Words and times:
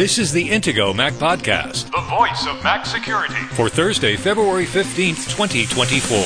This 0.00 0.16
is 0.16 0.32
the 0.32 0.48
Intego 0.48 0.96
Mac 0.96 1.12
Podcast 1.12 1.92
the 1.92 2.00
voice 2.08 2.46
of 2.46 2.64
Mac 2.64 2.86
security. 2.86 3.34
for 3.50 3.68
Thursday, 3.68 4.16
February 4.16 4.64
15th, 4.64 5.28
2024. 5.28 6.16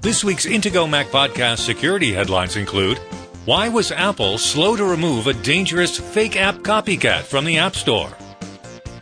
This 0.00 0.22
week's 0.22 0.46
Intego 0.46 0.88
Mac 0.88 1.08
Podcast 1.08 1.58
security 1.58 2.12
headlines 2.12 2.54
include 2.54 2.98
Why 3.44 3.68
was 3.68 3.90
Apple 3.90 4.38
slow 4.38 4.76
to 4.76 4.84
remove 4.84 5.26
a 5.26 5.34
dangerous 5.34 5.98
fake 5.98 6.36
app 6.36 6.58
copycat 6.58 7.22
from 7.22 7.46
the 7.46 7.58
App 7.58 7.74
Store? 7.74 8.16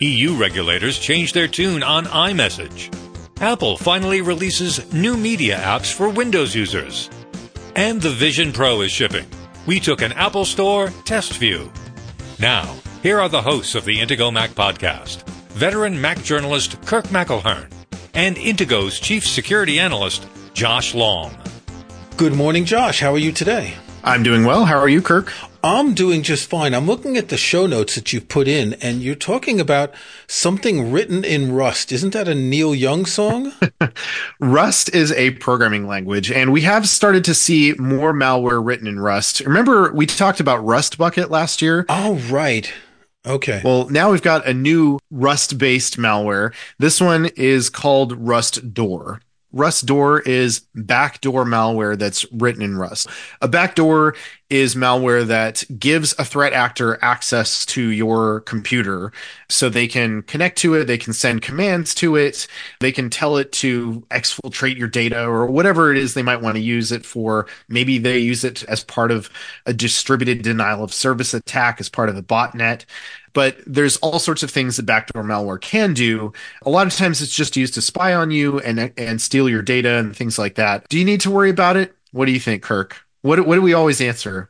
EU 0.01 0.39
regulators 0.39 0.99
change 0.99 1.35
their 1.35 1.49
tune 1.49 1.83
on 1.83 2.07
iMessage. 2.07 2.91
Apple 3.43 3.77
finally 3.77 4.23
releases 4.23 4.91
new 4.95 5.19
media 5.19 5.59
apps 5.59 5.93
for 5.93 6.09
Windows 6.09 6.55
users. 6.55 7.11
And 7.77 8.01
the 8.01 8.09
Vision 8.09 8.55
Pro 8.55 8.81
is 8.81 8.91
shipping. 8.91 9.27
We 9.67 9.81
took 9.81 10.01
an 10.01 10.13
Apple 10.15 10.47
Store 10.47 10.89
test 11.05 11.35
view. 11.35 11.71
Now, 12.39 12.75
here 13.03 13.21
are 13.21 13.29
the 13.29 13.43
hosts 13.43 13.75
of 13.75 13.85
the 13.85 13.99
Intego 13.99 14.33
Mac 14.33 14.53
podcast 14.53 15.23
veteran 15.51 16.01
Mac 16.01 16.23
journalist 16.23 16.81
Kirk 16.87 17.05
McElhearn 17.09 17.71
and 18.15 18.37
Intego's 18.37 18.99
chief 18.99 19.27
security 19.27 19.79
analyst 19.79 20.27
Josh 20.55 20.95
Long. 20.95 21.37
Good 22.17 22.33
morning, 22.33 22.65
Josh. 22.65 22.99
How 22.99 23.13
are 23.13 23.19
you 23.19 23.31
today? 23.31 23.75
I'm 24.03 24.23
doing 24.23 24.47
well. 24.47 24.65
How 24.65 24.79
are 24.79 24.89
you, 24.89 25.03
Kirk? 25.03 25.35
I'm 25.67 25.95
doing 25.95 26.23
just 26.23 26.49
fine. 26.49 26.75
I'm 26.75 26.87
looking 26.87 27.17
at 27.17 27.29
the 27.29 27.37
show 27.37 27.67
notes 27.67 27.97
that 27.97 28.13
you've 28.13 28.29
put 28.29 28.47
in, 28.47 28.75
and 28.75 29.03
you're 29.03 29.17
talking 29.17 29.59
about 29.59 29.93
something 30.29 30.93
written 30.93 31.25
in 31.25 31.51
Rust. 31.51 31.91
Isn't 31.91 32.13
that 32.13 32.29
a 32.29 32.37
Neil 32.37 32.73
Young 32.73 33.05
song? 33.05 33.53
Rust 34.41 34.95
is 34.95 35.11
a 35.11 35.33
programming 35.33 35.89
language, 35.89 36.31
and 36.31 36.53
we 36.53 36.61
have 36.61 36.89
started 36.89 37.25
to 37.25 37.35
see 37.35 37.75
more 37.81 38.13
malware 38.13 38.65
written 38.65 38.87
in 38.87 39.01
Rust. 39.01 39.41
Remember, 39.41 39.93
we 39.93 40.07
talked 40.07 40.39
about 40.39 40.65
Rust 40.65 40.99
Bucket 40.99 41.33
last 41.33 41.61
year? 41.61 41.85
oh, 41.89 42.15
right. 42.31 42.73
Okay. 43.27 43.61
Well, 43.65 43.89
now 43.89 44.13
we've 44.13 44.23
got 44.23 44.47
a 44.47 44.55
new 44.55 45.01
Rust 45.11 45.59
based 45.59 45.97
malware. 45.97 46.55
This 46.79 47.01
one 47.01 47.27
is 47.35 47.71
called 47.71 48.13
Rust 48.13 48.73
Door. 48.73 49.21
Rust 49.53 49.87
Door 49.87 50.21
is 50.21 50.61
backdoor 50.75 51.45
malware 51.45 51.99
that's 51.99 52.31
written 52.33 52.63
in 52.63 52.77
Rust. 52.77 53.09
A 53.41 53.49
backdoor 53.49 54.15
is 54.51 54.75
malware 54.75 55.27
that 55.27 55.65
gives 55.79 56.15
a 56.19 56.25
threat 56.25 56.53
actor 56.53 57.03
access 57.03 57.65
to 57.67 57.83
your 57.91 58.41
computer 58.41 59.13
so 59.49 59.69
they 59.69 59.89
can 59.89 60.23
connect 60.23 60.59
to 60.59 60.75
it, 60.75 60.85
they 60.85 60.99
can 60.99 61.13
send 61.13 61.43
commands 61.43 61.95
to 61.95 62.17
it, 62.17 62.47
they 62.81 62.93
can 62.93 63.11
tell 63.11 63.37
it 63.37 63.51
to 63.51 64.05
exfiltrate 64.11 64.77
your 64.77 64.89
data 64.89 65.27
or 65.27 65.47
whatever 65.47 65.91
it 65.91 65.99
is 65.99 66.15
they 66.15 66.23
might 66.23 66.43
want 66.43 66.57
to 66.57 66.63
use 66.63 66.93
it 66.93 67.05
for. 67.05 67.47
Maybe 67.69 67.99
they 67.99 68.19
use 68.19 68.45
it 68.45 68.63
as 68.65 68.85
part 68.85 69.11
of 69.11 69.31
a 69.65 69.73
distributed 69.73 70.43
denial 70.43 70.85
of 70.85 70.93
service 70.93 71.35
attack, 71.35 71.81
as 71.81 71.89
part 71.89 72.09
of 72.09 72.17
a 72.17 72.23
botnet 72.23 72.85
but 73.37 73.59
there's 73.67 73.99
all 73.99 74.19
sorts 74.19 74.43
of 74.43 74.51
things 74.51 74.79
that 74.79 74.87
backdoor 74.87 75.23
malware 75.23 75.61
can 75.61 75.93
do. 75.93 76.33
A 76.63 76.71
lot 76.71 76.87
of 76.87 76.95
times 76.95 77.21
it's 77.21 77.37
just 77.37 77.55
used 77.55 77.75
to 77.75 77.83
spy 77.83 78.15
on 78.15 78.31
you 78.31 78.59
and 78.61 78.95
and 78.97 79.21
steal 79.21 79.47
your 79.47 79.61
data 79.61 79.99
and 79.99 80.17
things 80.17 80.39
like 80.39 80.55
that. 80.55 80.89
Do 80.89 80.99
you 80.99 81.05
need 81.05 81.21
to 81.21 81.31
worry 81.31 81.51
about 81.51 81.77
it? 81.77 81.95
What 82.13 82.25
do 82.25 82.33
you 82.33 82.41
think, 82.41 82.63
Kirk? 82.63 82.97
What 83.21 83.47
what 83.47 83.57
do 83.57 83.61
we 83.61 83.75
always 83.75 84.01
answer? 84.01 84.49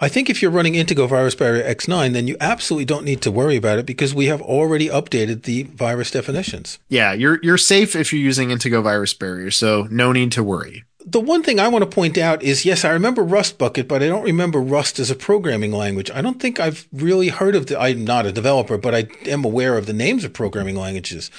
I 0.00 0.08
think 0.08 0.28
if 0.28 0.42
you're 0.42 0.50
running 0.50 0.74
Intego 0.74 1.08
Virus 1.08 1.36
Barrier 1.36 1.62
X9, 1.62 2.12
then 2.12 2.26
you 2.26 2.36
absolutely 2.40 2.84
don't 2.84 3.04
need 3.04 3.22
to 3.22 3.30
worry 3.30 3.54
about 3.54 3.78
it 3.78 3.86
because 3.86 4.12
we 4.12 4.26
have 4.26 4.42
already 4.42 4.88
updated 4.88 5.44
the 5.44 5.62
virus 5.62 6.10
definitions. 6.10 6.80
Yeah, 6.88 7.12
you're 7.12 7.38
you're 7.44 7.56
safe 7.56 7.94
if 7.94 8.12
you're 8.12 8.20
using 8.20 8.48
Intego 8.48 8.82
virus 8.82 9.14
barrier, 9.14 9.52
so 9.52 9.86
no 9.92 10.10
need 10.10 10.32
to 10.32 10.42
worry. 10.42 10.82
The 11.14 11.20
one 11.20 11.44
thing 11.44 11.60
I 11.60 11.68
want 11.68 11.88
to 11.88 11.94
point 11.94 12.18
out 12.18 12.42
is 12.42 12.64
yes, 12.64 12.84
I 12.84 12.90
remember 12.90 13.22
Rust 13.22 13.56
Bucket, 13.56 13.86
but 13.86 14.02
I 14.02 14.08
don't 14.08 14.24
remember 14.24 14.60
Rust 14.60 14.98
as 14.98 15.12
a 15.12 15.14
programming 15.14 15.70
language. 15.70 16.10
I 16.10 16.20
don't 16.20 16.40
think 16.40 16.58
I've 16.58 16.88
really 16.92 17.28
heard 17.28 17.54
of 17.54 17.66
the, 17.66 17.80
I'm 17.80 18.04
not 18.04 18.26
a 18.26 18.32
developer, 18.32 18.76
but 18.76 18.96
I 18.96 19.06
am 19.24 19.44
aware 19.44 19.78
of 19.78 19.86
the 19.86 19.92
names 19.92 20.24
of 20.24 20.32
programming 20.32 20.74
languages. 20.74 21.30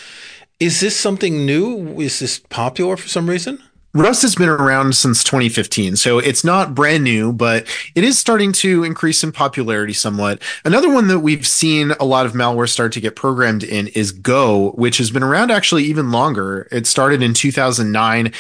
Is 0.62 0.80
this 0.80 0.98
something 0.98 1.46
new? 1.46 2.00
Is 2.00 2.20
this 2.20 2.40
popular 2.40 2.96
for 2.96 3.10
some 3.10 3.30
reason? 3.30 3.62
Rust 3.94 4.22
has 4.22 4.36
been 4.36 4.48
around 4.48 4.96
since 4.96 5.26
2015, 5.26 5.98
so 5.98 6.20
it's 6.20 6.46
not 6.46 6.74
brand 6.74 7.04
new, 7.04 7.34
but 7.34 7.68
it 7.96 8.06
is 8.06 8.18
starting 8.18 8.54
to 8.54 8.86
increase 8.86 9.26
in 9.26 9.34
popularity 9.34 9.94
somewhat. 9.94 10.42
Another 10.64 10.90
one 10.90 11.10
that 11.10 11.20
we've 11.20 11.46
seen 11.46 11.92
a 12.00 12.06
lot 12.06 12.26
of 12.26 12.32
malware 12.32 12.70
start 12.70 12.94
to 12.94 13.02
get 13.02 13.18
programmed 13.18 13.64
in 13.64 13.88
is 13.88 14.14
Go, 14.14 14.72
which 14.72 15.00
has 15.00 15.12
been 15.12 15.24
around 15.24 15.52
actually 15.52 15.84
even 15.84 16.12
longer. 16.12 16.70
It 16.72 16.88
started 16.88 17.22
in 17.22 17.34
2009. 17.34 18.32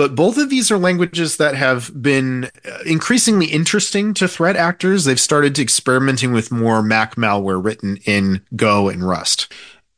But 0.00 0.14
both 0.14 0.38
of 0.38 0.48
these 0.48 0.70
are 0.70 0.78
languages 0.78 1.36
that 1.36 1.56
have 1.56 1.92
been 2.02 2.44
uh, 2.64 2.78
increasingly 2.86 3.48
interesting 3.48 4.14
to 4.14 4.26
threat 4.26 4.56
actors. 4.56 5.04
They've 5.04 5.20
started 5.20 5.54
to 5.56 5.62
experimenting 5.62 6.32
with 6.32 6.50
more 6.50 6.82
Mac 6.82 7.16
malware 7.16 7.62
written 7.62 7.98
in 8.06 8.40
Go 8.56 8.88
and 8.88 9.06
Rust. 9.06 9.52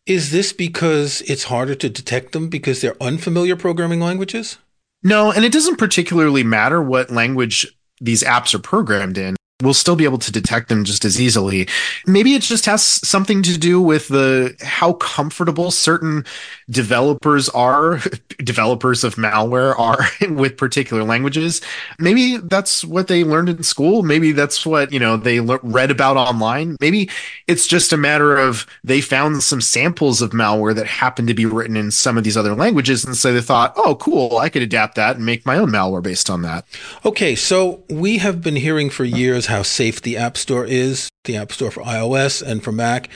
Is 0.05 0.33
this 0.33 0.53
because 0.53 1.21
it's 1.29 1.45
harder 1.45 1.77
to 1.77 1.89
detect 1.89 2.33
them 2.33 2.49
because 2.49 2.81
they're 2.81 3.01
unfamiliar 3.01 3.55
programming 3.55 4.01
languages? 4.01 4.59
No, 5.05 5.31
and 5.31 5.45
it 5.45 5.53
doesn't 5.53 5.77
particularly 5.77 6.43
matter 6.43 6.83
what 6.83 7.12
language 7.12 7.65
these 8.01 8.25
apps 8.25 8.57
are 8.57 8.59
programmed 8.59 9.17
in. 9.17 9.37
We'll 9.62 9.75
still 9.75 9.97
be 9.97 10.05
able 10.05 10.19
to 10.19 10.33
detect 10.33 10.69
them 10.69 10.84
just 10.84 11.05
as 11.05 11.21
easily. 11.21 11.69
Maybe 12.06 12.34
it 12.34 12.43
just 12.43 12.67
has 12.67 12.83
something 12.83 13.43
to 13.43 13.59
do 13.59 13.81
with 13.81 14.09
the 14.09 14.56
how 14.61 14.95
comfortable 14.95 15.71
certain 15.71 16.25
developers 16.69 17.49
are, 17.50 18.00
developers 18.39 19.05
of 19.05 19.15
malware 19.15 19.78
are 19.78 20.05
with 20.34 20.56
particular 20.56 21.05
languages. 21.05 21.61
Maybe 21.99 22.39
that's 22.39 22.84
what 22.84 23.09
they 23.09 23.25
learned 23.25 23.49
in 23.49 23.62
school. 23.62 24.03
Maybe 24.03 24.33
that's 24.33 24.67
what, 24.67 24.93
you 24.93 24.99
know, 24.99 25.17
they 25.17 25.41
le- 25.41 25.61
read 25.62 25.91
about 25.91 26.17
online. 26.17 26.77
Maybe 26.81 27.09
it's 27.47 27.67
just 27.67 27.93
a 27.93 27.97
matter 27.97 28.37
of 28.37 28.67
they 28.83 29.00
found 29.00 29.43
some 29.43 29.61
samples 29.61 30.23
of 30.23 30.31
malware 30.31 30.75
that 30.75 30.87
happened 30.87 31.29
to 31.29 31.34
be 31.34 31.47
written 31.47 31.77
in 31.77 31.91
some 31.91 32.19
of 32.19 32.25
these 32.25 32.37
other 32.37 32.55
languages. 32.55 33.05
And 33.05 33.17
so 33.17 33.33
they 33.33 33.41
thought, 33.41 33.73
oh, 33.77 33.94
cool, 33.97 34.39
I 34.39 34.49
could 34.49 34.62
adapt 34.62 34.97
that 34.97 35.17
and 35.17 35.27
make 35.27 35.47
my 35.47 35.56
own 35.56 35.71
malware 35.71 36.03
based 36.03 36.31
on 36.31 36.43
that. 36.43 36.65
Okay, 37.05 37.34
so 37.34 37.83
we 37.89 38.19
have 38.19 38.43
been 38.43 38.56
hearing 38.56 38.91
for 38.91 39.05
years 39.05 39.47
how 39.53 39.63
safe 39.63 40.03
the 40.03 40.17
App 40.17 40.37
Store 40.37 40.65
is, 40.65 41.09
the 41.25 41.37
App 41.37 41.53
Store 41.53 41.71
for 41.71 41.83
iOS 41.83 42.43
and 42.43 42.65
for 42.65 42.73
Mac. 42.73 43.09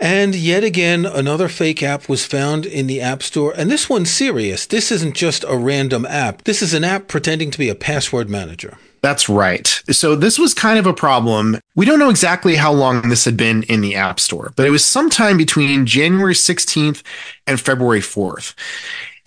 And 0.00 0.34
yet 0.34 0.64
again, 0.64 1.04
another 1.04 1.46
fake 1.46 1.82
app 1.82 2.08
was 2.08 2.24
found 2.24 2.64
in 2.64 2.86
the 2.86 3.02
App 3.02 3.22
Store. 3.22 3.52
And 3.54 3.70
this 3.70 3.90
one's 3.90 4.10
serious. 4.10 4.64
This 4.64 4.90
isn't 4.90 5.14
just 5.14 5.44
a 5.46 5.58
random 5.58 6.06
app. 6.06 6.44
This 6.44 6.62
is 6.62 6.72
an 6.72 6.84
app 6.84 7.06
pretending 7.06 7.50
to 7.50 7.58
be 7.58 7.68
a 7.68 7.74
password 7.74 8.30
manager. 8.30 8.78
That's 9.02 9.28
right. 9.28 9.66
So 9.90 10.14
this 10.14 10.38
was 10.38 10.54
kind 10.54 10.78
of 10.78 10.86
a 10.86 10.94
problem. 10.94 11.58
We 11.74 11.84
don't 11.84 11.98
know 11.98 12.10
exactly 12.10 12.56
how 12.56 12.72
long 12.72 13.08
this 13.08 13.26
had 13.26 13.36
been 13.36 13.62
in 13.64 13.82
the 13.82 13.94
App 13.94 14.20
Store, 14.20 14.52
but 14.56 14.66
it 14.66 14.70
was 14.70 14.84
sometime 14.84 15.36
between 15.36 15.86
January 15.86 16.34
16th 16.34 17.02
and 17.46 17.60
February 17.60 18.00
4th. 18.00 18.54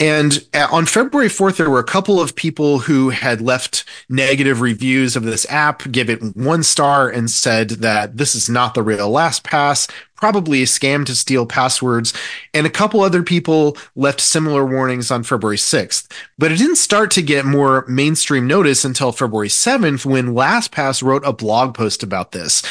And 0.04 0.46
uh, 0.54 0.68
on 0.70 0.86
February 0.86 1.30
4th, 1.30 1.56
there 1.56 1.70
were 1.70 1.80
a 1.80 1.86
couple 1.86 2.20
of 2.20 2.36
people 2.36 2.80
who 2.80 3.12
had 3.12 3.40
left 3.40 3.86
negative 4.10 4.60
reviews 4.60 5.16
of 5.16 5.24
this 5.24 5.50
app, 5.50 5.90
give 5.94 6.10
it 6.10 6.36
one 6.36 6.64
star, 6.64 7.08
and 7.08 7.32
said 7.32 7.70
that 7.70 8.18
this 8.18 8.36
is 8.36 8.50
not 8.50 8.74
the 8.74 8.84
real 8.84 9.10
LastPass, 9.10 9.90
probably 10.24 10.64
a 10.64 10.66
scam 10.66 11.06
to 11.06 11.14
steal 11.14 11.46
passwords. 11.46 12.14
And 12.54 12.66
a 12.66 12.70
couple 12.70 13.02
other 13.02 13.24
people 13.24 13.76
left 13.98 14.22
similar 14.22 14.66
warnings 14.66 15.12
on 15.12 15.24
February 15.24 15.58
6th. 15.58 16.10
But 16.38 16.50
it 16.50 16.60
didn't 16.60 16.78
start 16.78 17.12
to 17.12 17.22
get 17.22 17.44
more 17.44 17.84
mainstream 17.90 18.48
notice 18.48 18.86
until 18.86 19.12
February 19.12 19.50
7th 19.50 20.06
when 20.06 20.28
LastPass 20.28 21.04
wrote 21.04 21.24
a 21.26 21.34
blog 21.34 21.74
post 21.76 22.04
about 22.04 22.32
this. 22.32 22.64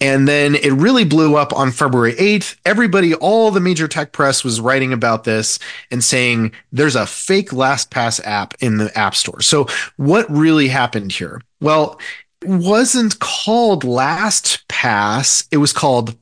And 0.00 0.28
then 0.28 0.54
it 0.54 0.70
really 0.74 1.04
blew 1.04 1.34
up 1.34 1.52
on 1.52 1.72
February 1.72 2.14
8th. 2.14 2.56
Everybody, 2.64 3.14
all 3.14 3.50
the 3.50 3.58
major 3.58 3.88
tech 3.88 4.12
press 4.12 4.44
was 4.44 4.60
writing 4.60 4.92
about 4.92 5.24
this 5.24 5.58
and 5.90 6.04
saying 6.04 6.52
there's 6.70 6.94
a 6.94 7.04
fake 7.04 7.50
LastPass 7.50 8.20
app 8.24 8.54
in 8.60 8.76
the 8.76 8.96
App 8.96 9.16
Store. 9.16 9.40
So 9.40 9.66
what 9.96 10.30
really 10.30 10.68
happened 10.68 11.10
here? 11.10 11.40
Well, 11.60 12.00
wasn't 12.44 13.18
called 13.18 13.84
LastPass. 13.84 15.46
It 15.50 15.58
was 15.58 15.72
called 15.72 16.20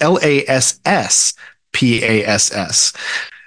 L-A-S-S 0.00 1.34
P-A-S-S. 1.72 2.92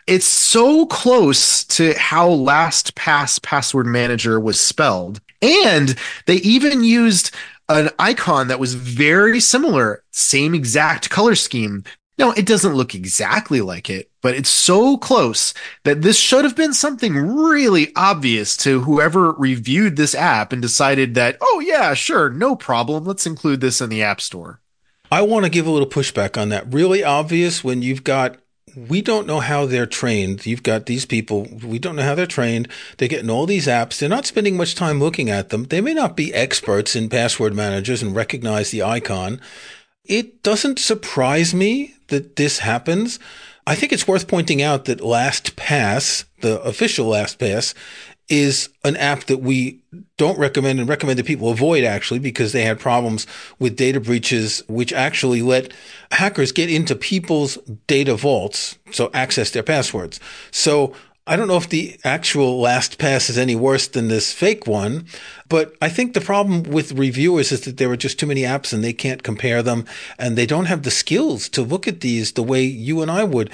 It's 0.08 0.26
so 0.26 0.86
close 0.86 1.64
to 1.66 1.94
how 1.98 2.30
LastPass 2.30 3.42
password 3.42 3.88
manager 3.88 4.40
was 4.40 4.60
spelled. 4.60 5.20
And 5.42 5.96
they 6.28 6.36
even 6.36 6.84
used 6.84 7.32
an 7.70 7.90
icon 7.98 8.48
that 8.50 8.60
was 8.60 8.76
very 8.76 9.40
similar, 9.40 10.04
same 10.12 10.54
exact 10.54 11.10
color 11.10 11.34
scheme. 11.36 11.84
Now, 12.18 12.32
it 12.32 12.46
doesn't 12.46 12.76
look 12.76 12.96
exactly 12.96 13.60
like 13.60 13.90
it, 13.90 14.10
but 14.22 14.36
it's 14.36 14.50
so 14.50 14.98
close 14.98 15.54
that 15.84 16.02
this 16.02 16.18
should 16.18 16.46
have 16.46 16.56
been 16.56 16.74
something 16.74 17.16
really 17.16 17.92
obvious 17.96 18.56
to 18.58 18.82
whoever 18.82 19.34
reviewed 19.34 19.98
this 19.98 20.16
app 20.16 20.54
and 20.54 20.62
decided 20.62 21.16
that, 21.16 21.38
oh, 21.42 21.62
yeah, 21.66 21.94
sure, 21.94 22.30
no 22.30 22.56
problem. 22.56 23.04
Let's 23.04 23.26
include 23.26 23.60
this 23.60 23.82
in 23.82 23.90
the 23.90 24.02
App 24.02 24.22
Store. 24.22 24.62
I 25.12 25.24
want 25.24 25.44
to 25.46 25.52
give 25.52 25.68
a 25.68 25.72
little 25.72 25.90
pushback 25.90 26.42
on 26.42 26.50
that. 26.50 26.74
Really 26.74 27.04
obvious 27.04 27.64
when 27.64 27.82
you've 27.82 28.04
got 28.04 28.38
we 28.76 29.02
don't 29.02 29.28
know 29.28 29.40
how 29.40 29.66
they're 29.66 29.86
trained. 29.86 30.46
You've 30.46 30.64
got 30.64 30.86
these 30.86 31.06
people, 31.06 31.48
we 31.64 31.80
don't 31.80 31.96
know 31.96 32.04
how 32.04 32.16
they're 32.16 32.26
trained. 32.26 32.68
They're 32.98 33.08
getting 33.08 33.30
all 33.30 33.46
these 33.46 33.68
apps. 33.68 33.98
They're 33.98 34.10
not 34.10 34.26
spending 34.26 34.58
much 34.58 34.76
time 34.76 35.00
looking 35.00 35.30
at 35.30 35.50
them. 35.50 35.64
They 35.64 35.82
may 35.82 35.94
not 35.94 36.18
be 36.18 36.34
experts 36.34 36.96
in 36.96 37.10
password 37.10 37.54
managers 37.54 38.04
and 38.04 38.16
recognize 38.16 38.72
the 38.72 38.84
icon. 38.84 39.40
It 40.04 40.44
doesn't 40.44 40.80
surprise 40.80 41.54
me 41.54 41.95
that 42.08 42.36
this 42.36 42.60
happens. 42.60 43.20
I 43.68 43.76
think 43.76 43.92
it's 43.92 44.08
worth 44.08 44.28
pointing 44.28 44.62
out 44.62 44.86
that 44.86 45.00
LastPass, 45.00 46.26
the 46.42 46.62
official 46.62 47.08
LastPass, 47.08 47.74
is 48.28 48.70
an 48.84 48.96
app 48.98 49.26
that 49.26 49.38
we 49.38 49.80
don't 50.18 50.40
recommend 50.40 50.80
and 50.80 50.90
recommend 50.90 51.20
that 51.20 51.26
people 51.26 51.50
avoid 51.50 51.84
actually 51.84 52.20
because 52.20 52.54
they 52.54 52.64
had 52.64 52.80
problems 52.80 53.28
with 53.60 53.76
data 53.76 54.00
breaches, 54.00 54.64
which 54.68 54.92
actually 54.94 55.42
let 55.42 55.72
hackers 56.12 56.52
get 56.52 56.70
into 56.70 56.96
people's 56.96 57.58
data 57.88 58.16
vaults, 58.16 58.78
so 58.92 59.12
access 59.14 59.52
their 59.52 59.64
passwords. 59.64 60.20
So 60.50 60.94
I 61.28 61.36
don't 61.36 61.48
know 61.48 61.58
if 61.58 61.70
the 61.70 61.98
actual 62.04 62.62
LastPass 62.62 63.32
is 63.32 63.38
any 63.38 63.56
worse 63.56 63.88
than 63.88 64.10
this 64.10 64.32
fake 64.32 64.68
one, 64.68 65.08
but 65.50 65.76
I 65.82 65.90
think 65.90 66.14
the 66.14 66.22
problem 66.22 66.62
with 66.64 66.92
reviewers 66.92 67.52
is 67.52 67.62
that 67.62 67.78
there 67.78 67.90
are 67.90 67.98
just 67.98 68.20
too 68.20 68.28
many 68.28 68.42
apps 68.42 68.72
and 68.72 68.84
they 68.84 68.94
can't 68.94 69.24
compare 69.24 69.64
them 69.64 69.86
and 70.20 70.38
they 70.38 70.46
don't 70.46 70.66
have 70.66 70.84
the 70.84 70.92
skills 70.92 71.50
to 71.50 71.64
look 71.64 71.88
at 71.88 72.02
these 72.02 72.34
the 72.34 72.44
way 72.44 72.62
you 72.64 73.02
and 73.02 73.10
I 73.10 73.24
would. 73.24 73.50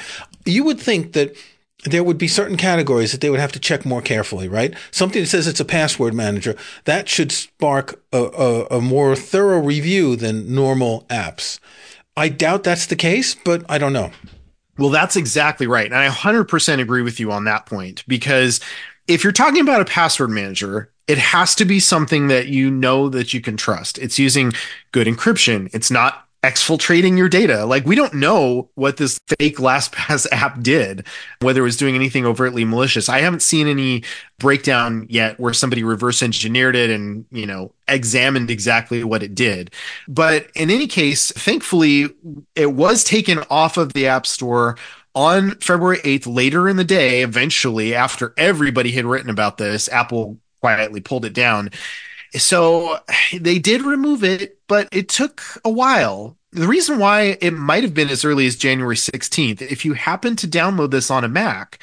You 0.45 0.65
would 0.65 0.81
think 0.81 1.13
that 1.13 1.33
there 1.85 2.03
would 2.03 2.17
be 2.17 2.27
certain 2.27 2.57
categories 2.57 3.13
that 3.13 3.21
they 3.21 3.29
would 3.29 3.39
have 3.39 3.53
to 3.53 3.59
check 3.59 3.85
more 3.85 4.01
carefully, 4.01 4.49
right? 4.49 4.75
Something 4.91 5.21
that 5.21 5.27
says 5.27 5.47
it's 5.47 5.61
a 5.61 5.65
password 5.65 6.13
manager 6.13 6.57
that 6.83 7.07
should 7.07 7.31
spark 7.31 8.03
a, 8.11 8.17
a, 8.17 8.65
a, 8.77 8.81
more 8.81 9.15
thorough 9.15 9.59
review 9.59 10.17
than 10.17 10.53
normal 10.53 11.05
apps. 11.09 11.59
I 12.17 12.27
doubt 12.29 12.63
that's 12.63 12.85
the 12.85 12.97
case, 12.97 13.33
but 13.33 13.63
I 13.69 13.77
don't 13.77 13.93
know. 13.93 14.11
Well, 14.81 14.89
that's 14.89 15.15
exactly 15.15 15.67
right. 15.67 15.85
And 15.85 15.95
I 15.95 16.07
100% 16.07 16.79
agree 16.79 17.03
with 17.03 17.19
you 17.19 17.31
on 17.31 17.43
that 17.43 17.67
point 17.67 18.03
because 18.07 18.59
if 19.07 19.23
you're 19.23 19.31
talking 19.31 19.61
about 19.61 19.79
a 19.79 19.85
password 19.85 20.31
manager, 20.31 20.91
it 21.07 21.19
has 21.19 21.53
to 21.55 21.65
be 21.65 21.79
something 21.79 22.29
that 22.29 22.47
you 22.47 22.71
know 22.71 23.07
that 23.09 23.31
you 23.31 23.41
can 23.41 23.57
trust. 23.57 23.99
It's 23.99 24.17
using 24.17 24.53
good 24.91 25.05
encryption. 25.05 25.69
It's 25.71 25.91
not 25.91 26.27
exfiltrating 26.43 27.17
your 27.17 27.29
data. 27.29 27.65
Like 27.65 27.85
we 27.85 27.95
don't 27.95 28.15
know 28.15 28.69
what 28.75 28.97
this 28.97 29.19
fake 29.39 29.57
LastPass 29.57 30.27
app 30.31 30.61
did, 30.61 31.05
whether 31.39 31.61
it 31.61 31.63
was 31.63 31.77
doing 31.77 31.95
anything 31.95 32.25
overtly 32.25 32.65
malicious. 32.65 33.09
I 33.09 33.19
haven't 33.19 33.43
seen 33.43 33.67
any 33.67 34.03
breakdown 34.39 35.05
yet 35.09 35.39
where 35.39 35.53
somebody 35.53 35.83
reverse 35.83 36.23
engineered 36.23 36.75
it 36.75 36.89
and, 36.89 37.25
you 37.31 37.45
know, 37.45 37.73
examined 37.87 38.49
exactly 38.49 39.03
what 39.03 39.21
it 39.21 39.35
did. 39.35 39.71
But 40.07 40.47
in 40.55 40.71
any 40.71 40.87
case, 40.87 41.31
thankfully 41.31 42.09
it 42.55 42.73
was 42.73 43.03
taken 43.03 43.43
off 43.51 43.77
of 43.77 43.93
the 43.93 44.07
App 44.07 44.25
Store 44.25 44.77
on 45.13 45.51
February 45.55 45.99
8th 45.99 46.33
later 46.33 46.69
in 46.69 46.77
the 46.77 46.83
day, 46.83 47.21
eventually 47.21 47.93
after 47.93 48.33
everybody 48.37 48.91
had 48.91 49.05
written 49.05 49.29
about 49.29 49.57
this, 49.57 49.89
Apple 49.89 50.39
quietly 50.61 51.01
pulled 51.01 51.25
it 51.25 51.33
down. 51.33 51.69
So 52.35 52.97
they 53.33 53.59
did 53.59 53.81
remove 53.81 54.23
it, 54.23 54.59
but 54.67 54.87
it 54.91 55.09
took 55.09 55.41
a 55.65 55.69
while. 55.69 56.37
The 56.51 56.67
reason 56.67 56.99
why 56.99 57.37
it 57.41 57.51
might 57.51 57.83
have 57.83 57.93
been 57.93 58.09
as 58.09 58.25
early 58.25 58.45
as 58.45 58.55
January 58.55 58.95
16th, 58.95 59.61
if 59.61 59.85
you 59.85 59.93
happen 59.93 60.35
to 60.37 60.47
download 60.47 60.91
this 60.91 61.11
on 61.11 61.23
a 61.23 61.29
Mac, 61.29 61.79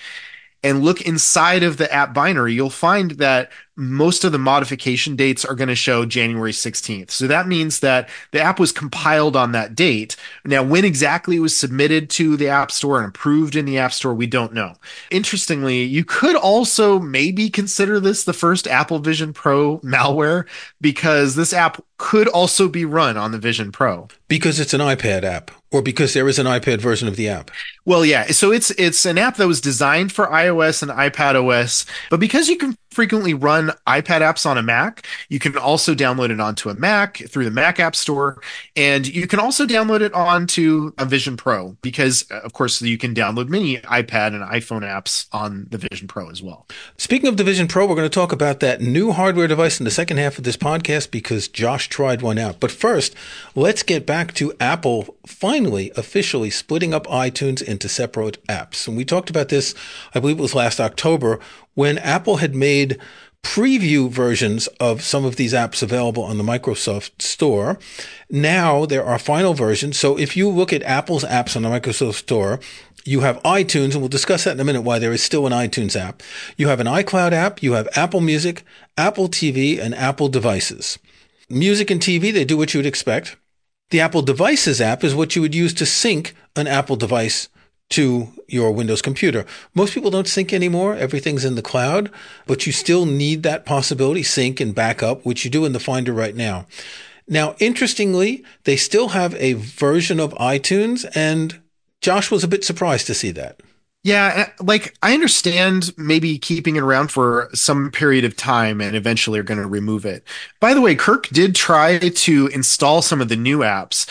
and 0.62 0.82
look 0.82 1.00
inside 1.02 1.62
of 1.62 1.76
the 1.76 1.92
app 1.92 2.12
binary, 2.12 2.52
you'll 2.52 2.70
find 2.70 3.12
that 3.12 3.50
most 3.78 4.24
of 4.24 4.32
the 4.32 4.38
modification 4.38 5.14
dates 5.14 5.44
are 5.44 5.54
going 5.54 5.68
to 5.68 5.74
show 5.76 6.04
January 6.04 6.50
16th. 6.50 7.12
So 7.12 7.28
that 7.28 7.46
means 7.46 7.78
that 7.78 8.08
the 8.32 8.40
app 8.40 8.58
was 8.58 8.72
compiled 8.72 9.36
on 9.36 9.52
that 9.52 9.76
date. 9.76 10.16
Now, 10.44 10.64
when 10.64 10.84
exactly 10.84 11.36
it 11.36 11.40
was 11.40 11.56
submitted 11.56 12.10
to 12.10 12.36
the 12.36 12.48
App 12.48 12.72
Store 12.72 12.98
and 12.98 13.08
approved 13.08 13.54
in 13.54 13.66
the 13.66 13.78
App 13.78 13.92
Store, 13.92 14.12
we 14.12 14.26
don't 14.26 14.52
know. 14.52 14.74
Interestingly, 15.12 15.84
you 15.84 16.04
could 16.04 16.34
also 16.34 16.98
maybe 16.98 17.48
consider 17.48 18.00
this 18.00 18.24
the 18.24 18.32
first 18.32 18.66
Apple 18.66 18.98
Vision 18.98 19.32
Pro 19.32 19.78
malware 19.78 20.46
because 20.80 21.36
this 21.36 21.52
app 21.52 21.80
could 21.98 22.26
also 22.28 22.68
be 22.68 22.84
run 22.84 23.16
on 23.16 23.30
the 23.30 23.38
Vision 23.38 23.70
Pro. 23.70 24.08
Because 24.26 24.58
it's 24.58 24.74
an 24.74 24.80
iPad 24.80 25.22
app 25.22 25.52
or 25.70 25.82
because 25.82 26.14
there 26.14 26.28
is 26.28 26.38
an 26.38 26.46
iPad 26.46 26.80
version 26.80 27.08
of 27.08 27.16
the 27.16 27.28
app. 27.28 27.50
Well, 27.84 28.04
yeah. 28.04 28.26
So 28.28 28.52
it's 28.52 28.70
it's 28.72 29.04
an 29.04 29.18
app 29.18 29.36
that 29.36 29.46
was 29.46 29.60
designed 29.60 30.12
for 30.12 30.26
iOS 30.26 30.82
and 30.82 30.90
iPad 30.90 31.34
OS, 31.34 31.84
but 32.10 32.20
because 32.20 32.48
you 32.48 32.56
can 32.56 32.76
frequently 32.90 33.34
run 33.34 33.67
iPad 33.86 34.20
apps 34.20 34.46
on 34.46 34.58
a 34.58 34.62
Mac. 34.62 35.06
You 35.28 35.38
can 35.38 35.56
also 35.56 35.94
download 35.94 36.30
it 36.30 36.40
onto 36.40 36.68
a 36.70 36.74
Mac 36.74 37.18
through 37.28 37.44
the 37.44 37.50
Mac 37.50 37.80
App 37.80 37.94
Store. 37.94 38.40
And 38.76 39.06
you 39.06 39.26
can 39.26 39.38
also 39.38 39.66
download 39.66 40.00
it 40.00 40.12
onto 40.14 40.92
a 40.98 41.04
Vision 41.04 41.36
Pro 41.36 41.76
because, 41.82 42.24
uh, 42.30 42.40
of 42.40 42.52
course, 42.52 42.80
you 42.82 42.98
can 42.98 43.14
download 43.14 43.48
many 43.48 43.78
iPad 43.78 44.28
and 44.28 44.42
iPhone 44.44 44.82
apps 44.82 45.26
on 45.32 45.66
the 45.70 45.78
Vision 45.78 46.08
Pro 46.08 46.30
as 46.30 46.42
well. 46.42 46.66
Speaking 46.96 47.28
of 47.28 47.36
the 47.36 47.44
Vision 47.44 47.68
Pro, 47.68 47.86
we're 47.86 47.94
going 47.94 48.08
to 48.08 48.14
talk 48.14 48.32
about 48.32 48.60
that 48.60 48.80
new 48.80 49.12
hardware 49.12 49.48
device 49.48 49.80
in 49.80 49.84
the 49.84 49.90
second 49.90 50.18
half 50.18 50.38
of 50.38 50.44
this 50.44 50.56
podcast 50.56 51.10
because 51.10 51.48
Josh 51.48 51.88
tried 51.88 52.22
one 52.22 52.38
out. 52.38 52.60
But 52.60 52.70
first, 52.70 53.14
let's 53.54 53.82
get 53.82 54.06
back 54.06 54.34
to 54.34 54.52
Apple 54.60 55.16
finally 55.26 55.92
officially 55.96 56.50
splitting 56.50 56.94
up 56.94 57.06
iTunes 57.06 57.62
into 57.62 57.88
separate 57.88 58.44
apps. 58.46 58.88
And 58.88 58.96
we 58.96 59.04
talked 59.04 59.30
about 59.30 59.48
this, 59.48 59.74
I 60.14 60.20
believe 60.20 60.38
it 60.38 60.42
was 60.42 60.54
last 60.54 60.80
October, 60.80 61.38
when 61.74 61.98
Apple 61.98 62.38
had 62.38 62.54
made 62.54 62.98
preview 63.42 64.10
versions 64.10 64.66
of 64.78 65.02
some 65.02 65.24
of 65.24 65.36
these 65.36 65.52
apps 65.52 65.82
available 65.82 66.22
on 66.22 66.38
the 66.38 66.44
Microsoft 66.44 67.22
Store. 67.22 67.78
Now 68.30 68.84
there 68.86 69.04
are 69.04 69.18
final 69.18 69.54
versions. 69.54 69.98
So 69.98 70.18
if 70.18 70.36
you 70.36 70.48
look 70.48 70.72
at 70.72 70.82
Apple's 70.82 71.24
apps 71.24 71.56
on 71.56 71.62
the 71.62 71.68
Microsoft 71.68 72.14
Store, 72.14 72.60
you 73.04 73.20
have 73.20 73.42
iTunes, 73.42 73.92
and 73.92 74.00
we'll 74.00 74.08
discuss 74.08 74.44
that 74.44 74.52
in 74.52 74.60
a 74.60 74.64
minute 74.64 74.82
why 74.82 74.98
there 74.98 75.12
is 75.12 75.22
still 75.22 75.46
an 75.46 75.52
iTunes 75.52 75.98
app. 75.98 76.22
You 76.56 76.68
have 76.68 76.80
an 76.80 76.86
iCloud 76.86 77.32
app, 77.32 77.62
you 77.62 77.72
have 77.72 77.88
Apple 77.96 78.20
Music, 78.20 78.64
Apple 78.96 79.28
TV, 79.28 79.80
and 79.80 79.94
Apple 79.94 80.28
devices. 80.28 80.98
Music 81.48 81.90
and 81.90 82.00
TV, 82.00 82.32
they 82.32 82.44
do 82.44 82.58
what 82.58 82.74
you 82.74 82.78
would 82.78 82.86
expect. 82.86 83.36
The 83.90 84.00
Apple 84.00 84.20
Devices 84.20 84.82
app 84.82 85.02
is 85.02 85.14
what 85.14 85.34
you 85.34 85.40
would 85.40 85.54
use 85.54 85.72
to 85.74 85.86
sync 85.86 86.34
an 86.54 86.66
Apple 86.66 86.96
device 86.96 87.48
to 87.90 88.28
your 88.46 88.72
Windows 88.72 89.02
computer. 89.02 89.46
Most 89.74 89.94
people 89.94 90.10
don't 90.10 90.26
sync 90.26 90.52
anymore. 90.52 90.94
Everything's 90.94 91.44
in 91.44 91.54
the 91.54 91.62
cloud, 91.62 92.10
but 92.46 92.66
you 92.66 92.72
still 92.72 93.06
need 93.06 93.42
that 93.42 93.64
possibility, 93.64 94.22
sync 94.22 94.60
and 94.60 94.74
backup, 94.74 95.24
which 95.24 95.44
you 95.44 95.50
do 95.50 95.64
in 95.64 95.72
the 95.72 95.80
Finder 95.80 96.12
right 96.12 96.34
now. 96.34 96.66
Now, 97.26 97.56
interestingly, 97.58 98.44
they 98.64 98.76
still 98.76 99.08
have 99.08 99.34
a 99.34 99.52
version 99.54 100.18
of 100.18 100.32
iTunes, 100.34 101.10
and 101.14 101.60
Josh 102.00 102.30
was 102.30 102.42
a 102.42 102.48
bit 102.48 102.64
surprised 102.64 103.06
to 103.06 103.14
see 103.14 103.30
that. 103.32 103.60
Yeah, 104.04 104.46
uh, 104.46 104.64
like 104.64 104.96
I 105.02 105.12
understand 105.12 105.92
maybe 105.98 106.38
keeping 106.38 106.76
it 106.76 106.82
around 106.82 107.10
for 107.10 107.50
some 107.52 107.90
period 107.90 108.24
of 108.24 108.36
time 108.36 108.80
and 108.80 108.94
eventually 108.94 109.38
are 109.40 109.44
going 109.44 109.60
to 109.60 109.66
remove 109.66 110.06
it. 110.06 110.22
By 110.60 110.72
the 110.72 110.80
way, 110.80 110.94
Kirk 110.94 111.28
did 111.28 111.54
try 111.54 111.98
to 111.98 112.46
install 112.46 113.02
some 113.02 113.20
of 113.20 113.28
the 113.28 113.36
new 113.36 113.58
apps 113.58 114.08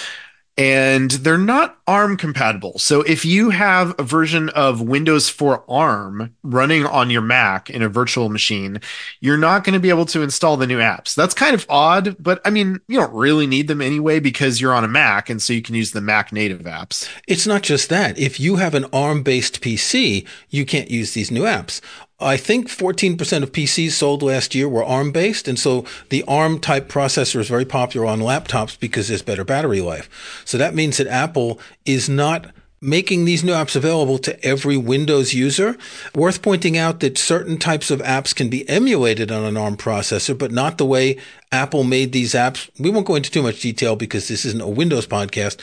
and 0.58 1.12
they're 1.12 1.38
not 1.38 1.78
ARM 1.86 2.18
compatible. 2.18 2.80
So 2.80 3.02
if 3.04 3.24
you 3.24 3.52
have 3.52 3.94
a 4.00 4.04
version 4.04 4.50
of 4.50 4.82
Windows 4.82 5.30
for 5.30 5.64
ARM 5.70 6.36
running 6.44 6.86
on 6.86 7.12
your 7.12 7.22
Mac 7.22 7.70
in 7.70 7.84
a 7.84 7.90
virtual 7.90 8.30
machine, 8.30 8.82
you're 9.20 9.38
not 9.38 9.64
going 9.64 9.76
to 9.76 9.80
be 9.80 9.90
able 9.90 10.08
to 10.08 10.24
install 10.24 10.58
the 10.58 10.66
new 10.66 10.80
apps. 10.80 11.14
That's 11.14 11.36
kind 11.36 11.54
of 11.54 11.66
odd, 11.70 12.16
but 12.20 12.42
I 12.44 12.50
mean, 12.50 12.80
you 12.88 13.00
don't 13.00 13.14
really 13.14 13.46
need 13.46 13.68
them 13.68 13.82
anyway 13.82 14.20
because 14.20 14.60
you're 14.60 14.74
on 14.74 14.84
a 14.84 14.90
Mac 14.90 15.30
and 15.30 15.42
so 15.42 15.54
you 15.54 15.62
can 15.62 15.76
use 15.76 15.92
the 15.92 16.02
Mac 16.02 16.34
native 16.34 16.62
apps. 16.62 17.08
It's 17.28 17.46
not 17.46 17.62
just 17.62 17.90
that. 17.90 18.18
If 18.18 18.40
you 18.40 18.56
have 18.56 18.74
an 18.74 18.86
ARM 18.92 19.22
based 19.22 19.62
PC, 19.62 20.28
you 20.50 20.66
can't 20.66 20.90
use 20.90 21.14
these 21.14 21.30
new 21.30 21.44
apps. 21.44 21.82
I 22.20 22.36
think 22.36 22.68
14% 22.68 23.44
of 23.44 23.52
PCs 23.52 23.92
sold 23.92 24.24
last 24.24 24.56
year 24.56 24.68
were 24.68 24.84
ARM 24.84 25.12
based. 25.12 25.48
And 25.48 25.60
so 25.60 25.86
the 26.10 26.24
ARM 26.28 26.60
type 26.60 26.90
processor 26.90 27.40
is 27.40 27.48
very 27.48 27.66
popular 27.66 28.08
on 28.08 28.20
laptops 28.20 28.80
because 28.80 29.08
there's 29.08 29.22
better 29.22 29.44
battery 29.44 29.82
life. 29.82 30.10
So 30.44 30.58
that 30.58 30.74
means 30.74 30.98
that 30.98 31.08
Apple 31.08 31.60
is 31.86 32.10
not 32.10 32.48
making 32.82 33.26
these 33.26 33.44
new 33.44 33.54
apps 33.54 33.76
available 33.76 34.18
to 34.20 34.46
every 34.46 34.78
Windows 34.78 35.34
user. 35.34 35.78
Worth 36.16 36.42
pointing 36.42 36.78
out 36.78 37.00
that 37.00 37.18
certain 37.18 37.58
types 37.58 37.92
of 37.92 38.02
apps 38.02 38.36
can 38.36 38.50
be 38.50 38.68
emulated 38.70 39.32
on 39.32 39.44
an 39.44 39.58
ARM 39.58 39.78
processor, 39.78 40.38
but 40.38 40.52
not 40.52 40.78
the 40.78 40.86
way 40.86 41.18
Apple 41.52 41.84
made 41.84 42.14
these 42.14 42.34
apps. 42.34 42.70
We 42.80 42.90
won't 42.90 43.08
go 43.08 43.16
into 43.16 43.32
too 43.32 43.42
much 43.44 43.62
detail 43.62 43.96
because 43.96 44.28
this 44.28 44.46
isn't 44.46 44.62
a 44.62 44.68
Windows 44.68 45.08
podcast, 45.08 45.60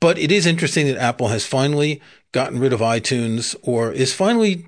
but 0.00 0.18
it 0.18 0.32
is 0.32 0.46
interesting 0.46 0.86
that 0.86 0.98
Apple 0.98 1.28
has 1.28 1.46
finally 1.46 2.00
gotten 2.32 2.58
rid 2.58 2.72
of 2.72 2.80
iTunes 2.80 3.54
or 3.62 3.92
is 3.92 4.14
finally 4.14 4.66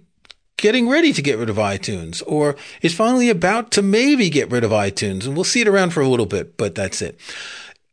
getting 0.57 0.89
ready 0.89 1.13
to 1.13 1.23
get 1.23 1.39
rid 1.39 1.51
of 1.51 1.57
iTunes 1.57 2.23
or 2.27 2.57
is 2.83 2.95
finally 2.95 3.29
about 3.29 3.71
to 3.73 3.83
maybe 3.83 4.31
get 4.31 4.51
rid 4.51 4.65
of 4.65 4.71
iTunes. 4.71 5.27
And 5.27 5.35
we'll 5.35 5.45
see 5.45 5.61
it 5.61 5.69
around 5.69 5.91
for 5.91 6.01
a 6.01 6.09
little 6.09 6.27
bit, 6.27 6.57
but 6.57 6.75
that's 6.75 7.03
it. 7.03 7.19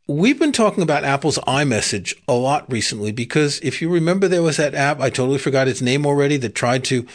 we've 0.08 0.38
been 0.38 0.52
talking 0.52 0.82
about 0.82 1.04
Apple's 1.04 1.38
iMessage 1.38 2.14
a 2.26 2.34
lot 2.34 2.70
recently 2.70 3.12
because 3.12 3.60
if 3.60 3.80
you 3.80 3.88
remember, 3.88 4.28
there 4.28 4.42
was 4.42 4.56
that 4.56 4.74
app, 4.74 5.00
I 5.00 5.10
totally 5.10 5.38
forgot 5.38 5.68
its 5.68 5.80
name 5.80 6.04
already, 6.04 6.36
that 6.38 6.54
tried 6.54 6.84
to 6.84 7.06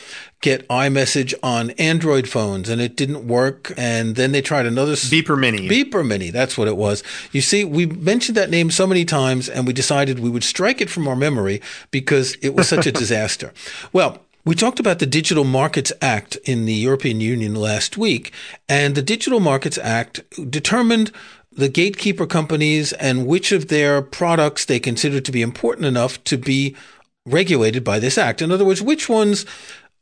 get 0.42 0.68
iMessage 0.70 1.34
on 1.44 1.72
Android 1.72 2.30
phones 2.30 2.70
and 2.70 2.80
it 2.80 2.96
didn't 2.96 3.27
work. 3.27 3.74
And 3.77 4.16
then 4.16 4.32
they 4.32 4.42
tried 4.42 4.66
another 4.66 4.94
Beeper 4.94 5.38
Mini. 5.38 5.68
Beeper 5.68 6.06
Mini. 6.06 6.30
That's 6.30 6.58
what 6.58 6.68
it 6.68 6.77
was. 6.77 7.04
You 7.32 7.42
see, 7.42 7.66
we 7.66 7.86
mentioned 7.86 8.38
that 8.38 8.50
name 8.50 8.72
so 8.72 8.88
many 8.88 9.06
times 9.06 9.50
and 9.50 9.68
we 9.68 9.74
decided 9.74 10.20
we 10.20 10.30
would 10.30 10.44
strike 10.44 10.80
it 10.82 10.89
from 10.89 11.08
our 11.08 11.16
memory 11.16 11.62
because 11.92 12.36
it 12.42 12.56
was 12.56 12.68
such 12.68 12.88
a 12.88 12.92
disaster. 13.04 13.54
Well, 13.92 14.22
we 14.48 14.56
talked 14.56 14.80
about 14.80 15.00
the 15.00 15.06
Digital 15.06 15.44
Markets 15.44 15.92
Act 16.01 16.38
in 16.46 16.63
the 16.63 16.74
European 16.74 17.20
Union 17.20 17.54
last 17.54 17.98
week, 17.98 18.32
and 18.70 18.96
the 18.96 19.01
Digital 19.01 19.42
Markets 19.42 19.77
Act 19.77 20.22
determined 20.50 21.12
the 21.51 21.68
gatekeeper 21.68 22.25
companies 22.25 22.94
and 22.94 23.27
which 23.27 23.51
of 23.51 23.68
their 23.68 24.01
products 24.01 24.63
they 24.63 24.80
consider 24.80 25.20
to 25.20 25.32
be 25.34 25.42
important 25.42 25.86
enough 25.86 26.24
to 26.24 26.38
be 26.38 26.77
regulated 27.25 27.84
by 27.84 28.00
this 28.00 28.18
act. 28.18 28.42
In 28.42 28.54
other 28.54 28.63
words, 28.63 28.82
which 28.82 29.10
ones 29.10 29.46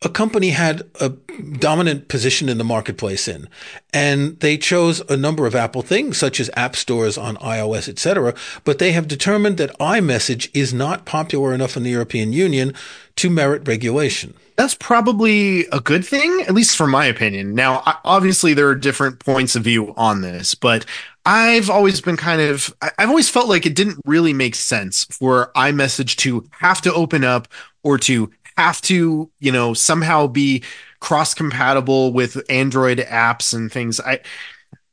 a 0.01 0.09
company 0.09 0.49
had 0.49 0.83
a 0.99 1.09
dominant 1.09 2.07
position 2.07 2.49
in 2.49 2.57
the 2.57 2.63
marketplace 2.63 3.27
in. 3.27 3.47
And 3.93 4.39
they 4.39 4.57
chose 4.57 5.01
a 5.09 5.17
number 5.17 5.45
of 5.45 5.55
Apple 5.55 5.81
things, 5.81 6.17
such 6.17 6.39
as 6.39 6.49
app 6.55 6.75
stores 6.75 7.17
on 7.17 7.37
iOS, 7.37 7.89
etc. 7.89 8.35
But 8.63 8.79
they 8.79 8.91
have 8.91 9.07
determined 9.07 9.57
that 9.57 9.77
iMessage 9.79 10.49
is 10.53 10.73
not 10.73 11.05
popular 11.05 11.53
enough 11.53 11.77
in 11.77 11.83
the 11.83 11.89
European 11.91 12.33
Union 12.33 12.73
to 13.15 13.29
merit 13.29 13.67
regulation. 13.67 14.33
That's 14.57 14.75
probably 14.75 15.65
a 15.67 15.79
good 15.79 16.05
thing, 16.05 16.45
at 16.47 16.53
least 16.53 16.77
from 16.77 16.91
my 16.91 17.05
opinion. 17.05 17.55
Now, 17.55 17.81
obviously, 18.05 18.53
there 18.53 18.69
are 18.69 18.75
different 18.75 19.19
points 19.19 19.55
of 19.55 19.63
view 19.63 19.93
on 19.97 20.21
this, 20.21 20.55
but 20.55 20.85
I've 21.25 21.69
always 21.69 21.99
been 21.99 22.15
kind 22.15 22.41
of, 22.41 22.73
I've 22.81 23.09
always 23.09 23.29
felt 23.29 23.49
like 23.49 23.65
it 23.65 23.75
didn't 23.75 23.99
really 24.05 24.33
make 24.33 24.55
sense 24.55 25.05
for 25.05 25.51
iMessage 25.55 26.15
to 26.17 26.47
have 26.59 26.81
to 26.83 26.93
open 26.93 27.23
up 27.23 27.47
or 27.83 27.97
to 27.99 28.31
have 28.57 28.81
to, 28.83 29.29
you 29.39 29.51
know, 29.51 29.73
somehow 29.73 30.27
be 30.27 30.63
cross 30.99 31.33
compatible 31.33 32.13
with 32.13 32.41
Android 32.49 32.99
apps 32.99 33.53
and 33.53 33.71
things. 33.71 33.99
I, 33.99 34.19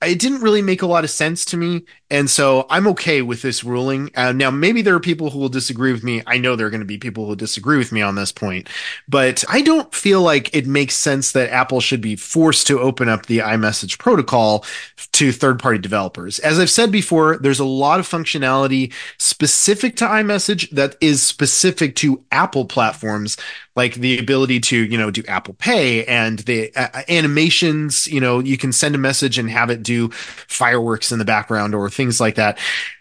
it 0.02 0.18
didn't 0.18 0.42
really 0.42 0.62
make 0.62 0.82
a 0.82 0.86
lot 0.86 1.04
of 1.04 1.10
sense 1.10 1.44
to 1.46 1.56
me. 1.56 1.84
And 2.12 2.28
so 2.28 2.66
I'm 2.68 2.86
okay 2.88 3.22
with 3.22 3.40
this 3.40 3.64
ruling. 3.64 4.10
Uh, 4.14 4.32
now, 4.32 4.50
maybe 4.50 4.82
there 4.82 4.94
are 4.94 5.00
people 5.00 5.30
who 5.30 5.38
will 5.38 5.48
disagree 5.48 5.92
with 5.92 6.04
me. 6.04 6.22
I 6.26 6.36
know 6.36 6.54
there 6.54 6.66
are 6.66 6.70
going 6.70 6.82
to 6.82 6.86
be 6.86 6.98
people 6.98 7.26
who 7.26 7.34
disagree 7.34 7.78
with 7.78 7.90
me 7.90 8.02
on 8.02 8.16
this 8.16 8.30
point, 8.30 8.68
but 9.08 9.42
I 9.48 9.62
don't 9.62 9.92
feel 9.94 10.20
like 10.20 10.54
it 10.54 10.66
makes 10.66 10.94
sense 10.94 11.32
that 11.32 11.50
Apple 11.50 11.80
should 11.80 12.02
be 12.02 12.16
forced 12.16 12.66
to 12.66 12.78
open 12.78 13.08
up 13.08 13.26
the 13.26 13.38
iMessage 13.38 13.98
protocol 13.98 14.66
to 15.12 15.32
third 15.32 15.58
party 15.58 15.78
developers. 15.78 16.38
As 16.40 16.58
I've 16.58 16.68
said 16.68 16.92
before, 16.92 17.38
there's 17.38 17.60
a 17.60 17.64
lot 17.64 17.98
of 17.98 18.06
functionality 18.06 18.92
specific 19.16 19.96
to 19.96 20.04
iMessage 20.04 20.68
that 20.70 20.96
is 21.00 21.22
specific 21.22 21.96
to 21.96 22.22
Apple 22.30 22.66
platforms, 22.66 23.38
like 23.74 23.94
the 23.94 24.18
ability 24.18 24.60
to, 24.60 24.76
you 24.76 24.98
know, 24.98 25.10
do 25.10 25.22
Apple 25.28 25.54
Pay 25.54 26.04
and 26.04 26.40
the 26.40 26.70
uh, 26.76 27.02
animations, 27.08 28.06
you 28.06 28.20
know, 28.20 28.38
you 28.38 28.58
can 28.58 28.70
send 28.70 28.94
a 28.94 28.98
message 28.98 29.38
and 29.38 29.48
have 29.48 29.70
it 29.70 29.82
do 29.82 30.10
fireworks 30.10 31.10
in 31.10 31.18
the 31.18 31.24
background 31.24 31.74
or 31.74 31.88
things 31.88 32.01
things 32.02 32.20
like 32.20 32.34
that. 32.34 32.58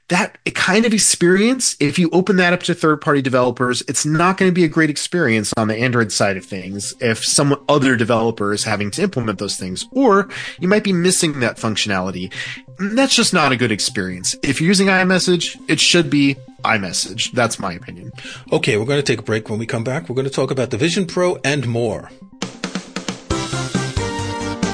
That 0.09 0.37
kind 0.53 0.85
of 0.85 0.93
experience, 0.93 1.75
if 1.79 1.97
you 1.97 2.09
open 2.11 2.35
that 2.35 2.51
up 2.51 2.63
to 2.63 2.73
third 2.73 2.99
party 2.99 3.21
developers, 3.21 3.81
it's 3.87 4.05
not 4.05 4.37
going 4.37 4.51
to 4.51 4.53
be 4.53 4.65
a 4.65 4.67
great 4.67 4.89
experience 4.89 5.53
on 5.57 5.69
the 5.69 5.77
Android 5.77 6.11
side 6.11 6.35
of 6.35 6.45
things 6.45 6.93
if 6.99 7.23
some 7.23 7.63
other 7.69 7.95
developer 7.95 8.51
is 8.53 8.65
having 8.65 8.91
to 8.91 9.01
implement 9.01 9.39
those 9.39 9.55
things, 9.55 9.85
or 9.91 10.29
you 10.59 10.67
might 10.67 10.83
be 10.83 10.91
missing 10.93 11.39
that 11.39 11.57
functionality. 11.57 12.31
That's 12.77 13.15
just 13.15 13.33
not 13.33 13.53
a 13.53 13.57
good 13.57 13.71
experience. 13.71 14.35
If 14.43 14.59
you're 14.59 14.67
using 14.67 14.87
iMessage, 14.87 15.57
it 15.69 15.79
should 15.79 16.09
be 16.09 16.35
iMessage. 16.65 17.31
That's 17.31 17.57
my 17.57 17.73
opinion. 17.73 18.11
Okay, 18.51 18.77
we're 18.77 18.85
going 18.85 18.99
to 18.99 19.03
take 19.03 19.19
a 19.19 19.23
break. 19.23 19.49
When 19.49 19.59
we 19.59 19.65
come 19.65 19.85
back, 19.85 20.09
we're 20.09 20.15
going 20.15 20.27
to 20.27 20.33
talk 20.33 20.51
about 20.51 20.71
the 20.71 20.77
Vision 20.77 21.07
Pro 21.07 21.37
and 21.43 21.67
more. 21.67 22.11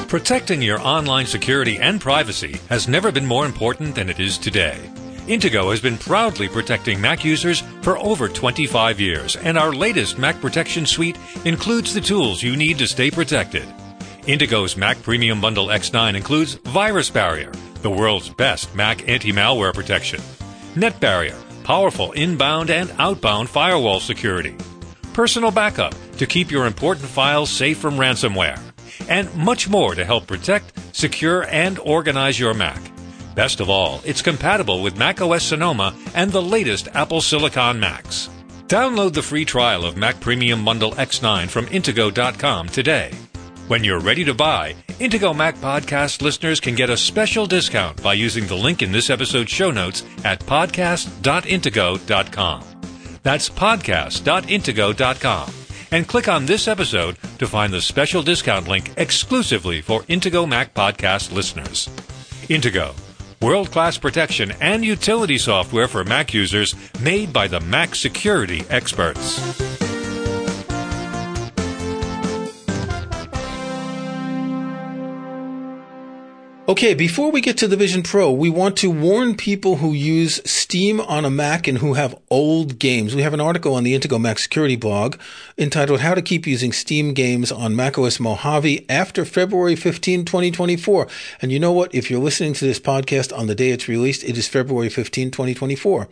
Protecting 0.07 0.61
your 0.61 0.79
online 0.79 1.25
security 1.25 1.77
and 1.79 1.99
privacy 1.99 2.61
has 2.69 2.87
never 2.87 3.11
been 3.11 3.25
more 3.25 3.45
important 3.45 3.93
than 3.93 4.09
it 4.09 4.21
is 4.21 4.37
today. 4.37 4.79
Intego 5.27 5.69
has 5.69 5.81
been 5.81 5.97
proudly 5.97 6.47
protecting 6.47 7.01
Mac 7.01 7.25
users 7.25 7.59
for 7.81 7.97
over 7.97 8.29
25 8.29 9.01
years, 9.01 9.35
and 9.35 9.57
our 9.57 9.73
latest 9.73 10.17
Mac 10.17 10.39
Protection 10.39 10.85
Suite 10.85 11.17
includes 11.43 11.93
the 11.93 11.99
tools 11.99 12.41
you 12.41 12.55
need 12.55 12.77
to 12.77 12.87
stay 12.87 13.11
protected. 13.11 13.67
Intego's 14.21 14.77
Mac 14.77 15.01
Premium 15.01 15.41
Bundle 15.41 15.67
X9 15.67 16.15
includes 16.15 16.53
Virus 16.53 17.09
Barrier, 17.09 17.51
the 17.81 17.91
world's 17.91 18.29
best 18.29 18.73
Mac 18.73 19.09
anti 19.09 19.33
malware 19.33 19.73
protection, 19.73 20.21
Net 20.77 20.97
Barrier, 21.01 21.37
powerful 21.65 22.13
inbound 22.13 22.69
and 22.69 22.93
outbound 22.97 23.49
firewall 23.49 23.99
security, 23.99 24.55
Personal 25.11 25.51
Backup 25.51 25.93
to 26.15 26.25
keep 26.25 26.49
your 26.49 26.65
important 26.65 27.09
files 27.09 27.49
safe 27.49 27.77
from 27.77 27.95
ransomware 27.95 28.57
and 29.07 29.33
much 29.35 29.69
more 29.69 29.95
to 29.95 30.05
help 30.05 30.27
protect, 30.27 30.73
secure, 30.95 31.45
and 31.49 31.79
organize 31.79 32.39
your 32.39 32.53
Mac. 32.53 32.81
Best 33.35 33.59
of 33.59 33.69
all, 33.69 34.01
it's 34.03 34.21
compatible 34.21 34.81
with 34.81 34.97
macOS 34.97 35.43
Sonoma 35.43 35.95
and 36.15 36.31
the 36.31 36.41
latest 36.41 36.87
Apple 36.95 37.21
Silicon 37.21 37.79
Macs. 37.79 38.29
Download 38.67 39.13
the 39.13 39.21
free 39.21 39.45
trial 39.45 39.85
of 39.85 39.95
Mac 39.95 40.19
Premium 40.19 40.65
Bundle 40.65 40.91
X9 40.93 41.47
from 41.47 41.67
Intego.com 41.67 42.67
today. 42.67 43.11
When 43.67 43.83
you're 43.83 43.99
ready 43.99 44.23
to 44.25 44.33
buy, 44.33 44.75
Intego 44.99 45.35
Mac 45.35 45.55
Podcast 45.57 46.21
listeners 46.21 46.59
can 46.59 46.73
get 46.73 46.89
a 46.89 46.97
special 46.97 47.45
discount 47.45 48.01
by 48.01 48.13
using 48.13 48.47
the 48.47 48.55
link 48.55 48.81
in 48.81 48.91
this 48.91 49.09
episode's 49.09 49.51
show 49.51 49.71
notes 49.71 50.03
at 50.23 50.39
podcast.intego.com. 50.39 52.63
That's 53.23 53.49
podcast.intego.com 53.49 55.66
and 55.91 56.07
click 56.07 56.27
on 56.27 56.45
this 56.45 56.67
episode 56.67 57.17
to 57.39 57.47
find 57.47 57.73
the 57.73 57.81
special 57.81 58.23
discount 58.23 58.67
link 58.67 58.91
exclusively 58.97 59.81
for 59.81 60.01
Intego 60.03 60.47
Mac 60.47 60.73
Podcast 60.73 61.31
listeners. 61.31 61.87
Intego, 62.49 62.95
world 63.41 63.71
class 63.71 63.97
protection 63.97 64.51
and 64.61 64.83
utility 64.85 65.37
software 65.37 65.87
for 65.87 66.03
Mac 66.03 66.33
users 66.33 66.75
made 67.01 67.31
by 67.33 67.47
the 67.47 67.59
Mac 67.59 67.95
security 67.95 68.63
experts. 68.69 69.96
Okay, 76.69 76.93
before 76.93 77.31
we 77.31 77.39
get 77.39 77.57
to 77.59 77.67
the 77.69 77.77
Vision 77.77 78.03
Pro, 78.03 78.29
we 78.29 78.49
want 78.49 78.75
to 78.79 78.91
warn 78.91 79.37
people 79.37 79.77
who 79.77 79.93
use 79.93 80.41
Steam 80.43 80.99
on 80.99 81.23
a 81.23 81.29
Mac 81.29 81.65
and 81.65 81.77
who 81.77 81.93
have 81.93 82.19
old 82.29 82.77
games. 82.77 83.15
We 83.15 83.21
have 83.21 83.33
an 83.33 83.39
article 83.39 83.73
on 83.73 83.85
the 83.85 83.97
Intego 83.97 84.19
Mac 84.19 84.37
Security 84.37 84.75
blog 84.75 85.15
entitled 85.57 86.01
How 86.01 86.13
to 86.13 86.21
Keep 86.21 86.45
Using 86.45 86.73
Steam 86.73 87.13
Games 87.13 87.53
on 87.53 87.73
macOS 87.73 88.19
Mojave 88.19 88.85
After 88.89 89.23
February 89.23 89.77
15, 89.77 90.25
2024. 90.25 91.07
And 91.41 91.53
you 91.53 91.59
know 91.59 91.71
what? 91.71 91.95
If 91.95 92.11
you're 92.11 92.19
listening 92.19 92.51
to 92.55 92.65
this 92.65 92.81
podcast 92.81 93.33
on 93.33 93.47
the 93.47 93.55
day 93.55 93.69
it's 93.69 93.87
released, 93.87 94.25
it 94.25 94.37
is 94.37 94.49
February 94.49 94.89
15, 94.89 95.31
2024. 95.31 96.09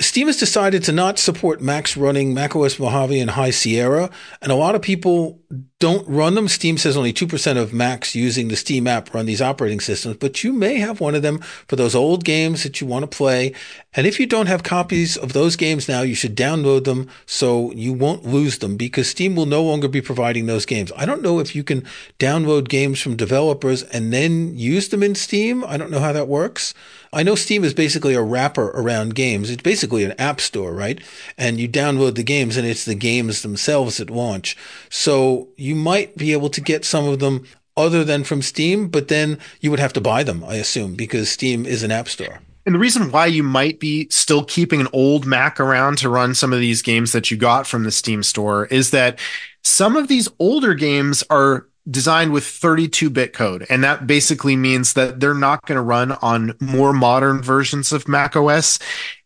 Steam 0.00 0.26
has 0.26 0.36
decided 0.36 0.82
to 0.82 0.92
not 0.92 1.20
support 1.20 1.60
Macs 1.60 1.96
running 1.96 2.34
macOS 2.34 2.80
Mojave 2.80 3.20
and 3.20 3.30
High 3.30 3.50
Sierra, 3.50 4.10
and 4.42 4.50
a 4.50 4.56
lot 4.56 4.74
of 4.74 4.82
people 4.82 5.38
don't 5.80 6.06
run 6.06 6.34
them. 6.34 6.46
Steam 6.46 6.76
says 6.76 6.96
only 6.96 7.12
2% 7.12 7.56
of 7.56 7.72
Macs 7.72 8.14
using 8.14 8.48
the 8.48 8.56
Steam 8.56 8.86
app 8.86 9.12
run 9.12 9.24
these 9.26 9.42
operating 9.42 9.80
systems, 9.80 10.18
but 10.18 10.44
you 10.44 10.52
may 10.52 10.76
have 10.76 11.00
one 11.00 11.14
of 11.14 11.22
them 11.22 11.38
for 11.66 11.74
those 11.74 11.94
old 11.94 12.22
games 12.22 12.62
that 12.62 12.80
you 12.80 12.86
want 12.86 13.02
to 13.02 13.16
play. 13.16 13.54
And 13.94 14.06
if 14.06 14.20
you 14.20 14.26
don't 14.26 14.46
have 14.46 14.62
copies 14.62 15.16
of 15.16 15.32
those 15.32 15.56
games 15.56 15.88
now, 15.88 16.02
you 16.02 16.14
should 16.14 16.36
download 16.36 16.84
them 16.84 17.08
so 17.24 17.72
you 17.72 17.94
won't 17.94 18.26
lose 18.26 18.58
them 18.58 18.76
because 18.76 19.08
Steam 19.08 19.34
will 19.34 19.46
no 19.46 19.62
longer 19.62 19.88
be 19.88 20.02
providing 20.02 20.46
those 20.46 20.66
games. 20.66 20.92
I 20.96 21.06
don't 21.06 21.22
know 21.22 21.40
if 21.40 21.56
you 21.56 21.64
can 21.64 21.84
download 22.18 22.68
games 22.68 23.00
from 23.00 23.16
developers 23.16 23.82
and 23.82 24.12
then 24.12 24.56
use 24.56 24.90
them 24.90 25.02
in 25.02 25.14
Steam. 25.14 25.64
I 25.64 25.78
don't 25.78 25.90
know 25.90 25.98
how 25.98 26.12
that 26.12 26.28
works. 26.28 26.74
I 27.12 27.24
know 27.24 27.34
Steam 27.34 27.64
is 27.64 27.74
basically 27.74 28.14
a 28.14 28.22
wrapper 28.22 28.70
around 28.70 29.16
games. 29.16 29.50
It's 29.50 29.62
basically 29.62 30.04
an 30.04 30.12
app 30.12 30.40
store, 30.40 30.72
right? 30.72 31.00
And 31.36 31.58
you 31.58 31.68
download 31.68 32.14
the 32.14 32.22
games 32.22 32.56
and 32.56 32.64
it's 32.64 32.84
the 32.84 32.94
games 32.94 33.42
themselves 33.42 33.98
at 33.98 34.10
launch. 34.10 34.56
So 34.90 35.48
you 35.56 35.69
might 35.74 36.16
be 36.16 36.32
able 36.32 36.50
to 36.50 36.60
get 36.60 36.84
some 36.84 37.06
of 37.06 37.18
them 37.18 37.46
other 37.76 38.04
than 38.04 38.24
from 38.24 38.42
Steam, 38.42 38.88
but 38.88 39.08
then 39.08 39.38
you 39.60 39.70
would 39.70 39.80
have 39.80 39.92
to 39.94 40.00
buy 40.00 40.22
them, 40.22 40.44
I 40.44 40.56
assume, 40.56 40.94
because 40.94 41.30
Steam 41.30 41.64
is 41.64 41.82
an 41.82 41.90
app 41.90 42.08
store. 42.08 42.40
And 42.66 42.74
the 42.74 42.78
reason 42.78 43.10
why 43.10 43.26
you 43.26 43.42
might 43.42 43.80
be 43.80 44.06
still 44.10 44.44
keeping 44.44 44.80
an 44.80 44.88
old 44.92 45.24
Mac 45.24 45.58
around 45.58 45.98
to 45.98 46.10
run 46.10 46.34
some 46.34 46.52
of 46.52 46.60
these 46.60 46.82
games 46.82 47.12
that 47.12 47.30
you 47.30 47.36
got 47.36 47.66
from 47.66 47.84
the 47.84 47.90
Steam 47.90 48.22
store 48.22 48.66
is 48.66 48.90
that 48.90 49.18
some 49.62 49.96
of 49.96 50.08
these 50.08 50.28
older 50.38 50.74
games 50.74 51.24
are 51.30 51.66
designed 51.90 52.32
with 52.32 52.44
32 52.44 53.10
bit 53.10 53.32
code. 53.32 53.66
And 53.68 53.82
that 53.84 54.06
basically 54.06 54.56
means 54.56 54.92
that 54.94 55.20
they're 55.20 55.34
not 55.34 55.66
going 55.66 55.76
to 55.76 55.82
run 55.82 56.12
on 56.22 56.54
more 56.60 56.92
modern 56.92 57.42
versions 57.42 57.92
of 57.92 58.08
Mac 58.08 58.36
OS. 58.36 58.78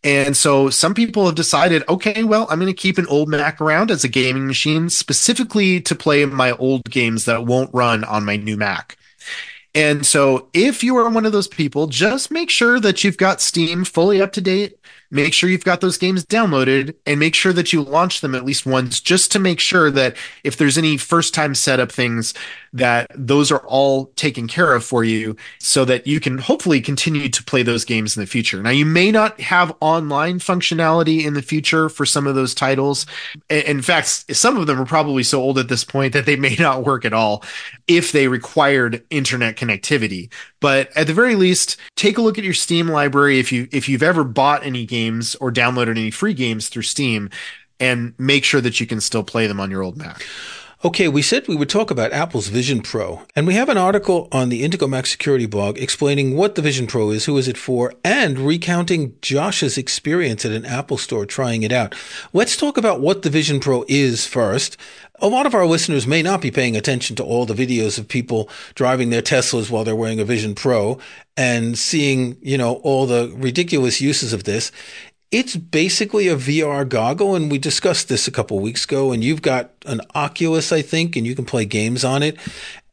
And 0.03 0.37
so 0.37 0.71
some 0.71 0.95
people 0.95 1.27
have 1.27 1.35
decided, 1.35 1.83
okay, 1.89 2.25
well, 2.25 2.47
I'm 2.51 2.59
going 2.59 2.73
to 2.73 2.77
keep 2.77 2.99
an 2.99 3.07
old 3.07 3.29
Mac 3.29 3.61
around 3.61 3.91
as 3.91 4.05
a 4.05 4.09
gaming 4.09 4.47
machine 4.47 4.89
specifically 4.89 5.81
to 5.83 5.95
play 5.95 6.25
my 6.25 6.53
old 6.53 6.85
games 6.85 7.25
that 7.25 7.47
won't 7.47 7.75
run 7.75 8.05
on 8.05 8.25
my 8.25 8.37
new 8.37 8.57
Mac. 8.57 8.97
And 9.75 10.07
so 10.07 10.49
if 10.55 10.85
you 10.85 10.97
are 10.97 11.11
one 11.11 11.27
of 11.27 11.33
those 11.33 11.49
people, 11.49 11.89
just 11.89 12.31
make 12.31 12.49
sure 12.49 12.79
that 12.79 13.03
you've 13.03 13.17
got 13.17 13.41
Steam 13.41 13.85
fully 13.85 14.23
up 14.23 14.33
to 14.35 14.41
date. 14.41 14.79
Make 15.11 15.33
sure 15.33 15.49
you've 15.49 15.65
got 15.65 15.81
those 15.81 15.99
games 15.99 16.25
downloaded 16.25 16.95
and 17.07 17.21
make 17.21 17.35
sure 17.35 17.53
that 17.53 17.73
you 17.73 17.83
launch 17.83 18.21
them 18.21 18.35
at 18.35 18.45
least 18.45 18.67
once 18.67 19.01
just 19.01 19.31
to 19.33 19.39
make 19.39 19.61
sure 19.61 19.91
that 19.91 20.17
if 20.43 20.57
there's 20.57 20.79
any 20.79 20.97
first 20.97 21.35
time 21.35 21.55
setup 21.55 21.93
things 21.93 22.35
that 22.75 23.07
those 23.15 23.53
are 23.53 23.65
all 23.67 24.07
taken 24.17 24.49
care 24.49 24.75
of 24.75 24.85
for 24.85 25.05
you 25.05 25.37
so 25.61 25.85
that 25.85 26.07
you 26.09 26.19
can 26.19 26.39
hopefully 26.39 26.81
continue 26.81 27.29
to 27.29 27.45
play 27.45 27.63
those 27.63 27.85
games 27.85 28.17
in 28.17 28.21
the 28.21 28.27
future. 28.27 28.61
Now 28.61 28.71
you 28.71 28.85
may 28.85 29.13
not 29.13 29.41
have 29.41 29.77
online 29.81 30.41
functionality 30.41 31.25
in 31.25 31.35
the 31.35 31.43
future 31.43 31.89
for 31.89 32.05
some 32.05 32.27
of 32.27 32.35
those 32.35 32.53
titles. 32.53 33.07
In 33.49 33.81
fact, 33.81 34.35
some 34.35 34.57
of 34.57 34.67
them 34.67 34.81
are 34.81 34.87
probably 34.87 35.23
so 35.23 35.41
old 35.41 35.57
at 35.59 35.69
this 35.69 35.85
point 35.85 36.13
that 36.15 36.27
they 36.27 36.37
may 36.45 36.57
not 36.57 36.85
work 36.85 37.05
at 37.05 37.13
all 37.13 37.45
if 37.87 38.11
they 38.11 38.27
required 38.27 39.05
internet 39.11 39.57
connectivity. 39.57 40.31
But 40.61 40.91
at 40.97 41.07
the 41.07 41.15
very 41.15 41.37
least, 41.37 41.77
take 41.95 42.19
a 42.19 42.23
look 42.23 42.39
at 42.39 42.45
your 42.45 42.55
Steam 42.55 42.89
library 42.89 43.39
if 43.39 43.53
you 43.53 43.69
if 43.71 43.89
you've 43.89 44.03
ever 44.03 44.25
bought 44.25 44.65
any 44.65 44.87
games 45.05 45.35
or 45.37 45.53
downloaded 45.53 45.91
any 45.91 46.11
free 46.11 46.35
games 46.35 46.69
through 46.69 46.83
Steam 46.83 47.31
and 47.81 48.15
make 48.19 48.45
sure 48.45 48.61
that 48.61 48.81
you 48.81 48.87
can 48.87 49.01
still 49.01 49.25
play 49.25 49.47
them 49.47 49.61
on 49.61 49.71
your 49.71 49.83
old 49.83 49.97
Mac. 49.97 50.25
Okay, 50.85 51.09
we 51.09 51.23
said 51.23 51.49
we 51.49 51.57
would 51.57 51.71
talk 51.71 51.91
about 51.91 52.13
Apple's 52.13 52.49
Vision 52.49 52.83
Pro, 52.83 53.23
and 53.35 53.47
we 53.47 53.55
have 53.55 53.71
an 53.71 53.79
article 53.79 54.29
on 54.31 54.51
the 54.51 54.63
Intego 54.63 54.87
Mac 54.87 55.07
Security 55.07 55.47
blog 55.47 55.79
explaining 55.79 56.37
what 56.37 56.57
the 56.57 56.61
Vision 56.61 56.87
Pro 56.87 57.09
is, 57.09 57.25
who 57.25 57.39
is 57.39 57.49
it 57.49 57.57
for, 57.57 57.95
and 58.05 58.39
recounting 58.39 59.17
Josh's 59.23 59.79
experience 59.79 60.45
at 60.45 60.53
an 60.53 60.67
Apple 60.67 60.99
store 60.99 61.25
trying 61.25 61.63
it 61.63 61.73
out. 61.73 61.95
Let's 62.35 62.55
talk 62.55 62.77
about 62.77 63.01
what 63.01 63.23
the 63.23 63.31
Vision 63.31 63.61
Pro 63.61 63.87
is 63.89 64.27
first. 64.27 64.77
A 65.21 65.29
lot 65.29 65.47
of 65.47 65.55
our 65.55 65.65
listeners 65.65 66.07
may 66.07 66.21
not 66.21 66.43
be 66.43 66.51
paying 66.51 66.77
attention 66.77 67.17
to 67.17 67.25
all 67.25 67.47
the 67.47 67.55
videos 67.55 67.99
of 67.99 68.07
people 68.07 68.51
driving 68.75 69.09
their 69.09 69.23
Teslas 69.23 69.71
while 69.71 69.85
they're 69.85 69.97
wearing 69.97 70.21
a 70.21 70.25
Vision 70.27 70.55
Pro 70.55 70.99
and 71.35 71.79
seeing, 71.79 72.37
you 72.43 72.59
know, 72.59 72.75
all 72.83 73.07
the 73.07 73.33
ridiculous 73.39 74.03
uses 74.03 74.35
of 74.35 74.45
this. 74.45 74.71
It's 75.35 75.57
basically 75.57 76.29
a 76.29 76.37
VR 76.37 76.89
goggle, 76.89 77.35
and 77.35 77.51
we 77.51 77.59
discussed 77.59 78.09
this 78.09 78.29
a 78.29 78.31
couple 78.31 78.61
weeks 78.61 78.85
ago. 78.85 79.11
And 79.11 79.25
you've 79.25 79.43
got 79.43 79.73
an 79.85 80.01
Oculus, 80.15 80.71
I 80.71 80.81
think, 80.81 81.17
and 81.17 81.27
you 81.27 81.35
can 81.35 81.45
play 81.45 81.65
games 81.65 82.05
on 82.05 82.23
it. 82.23 82.37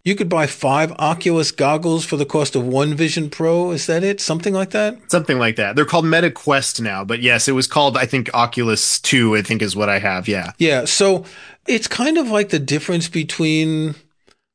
You 0.04 0.16
could 0.16 0.28
buy 0.28 0.48
five 0.48 0.92
Oculus 0.94 1.52
goggles 1.52 2.04
for 2.04 2.18
the 2.18 2.26
cost 2.26 2.56
of 2.56 2.66
one 2.66 2.96
Vision 2.96 3.30
Pro. 3.30 3.70
Is 3.70 3.86
that 3.86 4.04
it? 4.04 4.20
Something 4.20 4.56
like 4.56 4.72
that? 4.72 4.98
Something 5.12 5.38
like 5.38 5.58
that. 5.58 5.76
They're 5.76 5.86
called 5.86 6.06
Meta 6.06 6.32
Quest 6.32 6.82
now, 6.82 7.06
but 7.06 7.22
yes, 7.22 7.48
it 7.48 7.52
was 7.52 7.68
called, 7.68 7.96
I 7.96 8.08
think, 8.08 8.34
Oculus 8.34 9.00
2, 9.02 9.36
I 9.36 9.44
think 9.44 9.62
is 9.62 9.76
what 9.76 9.90
I 9.90 10.00
have. 10.00 10.28
Yeah. 10.28 10.54
Yeah. 10.58 10.86
So 10.86 11.26
it's 11.68 11.88
kind 11.88 12.18
of 12.18 12.32
like 12.32 12.50
the 12.50 12.58
difference 12.58 13.08
between 13.08 13.94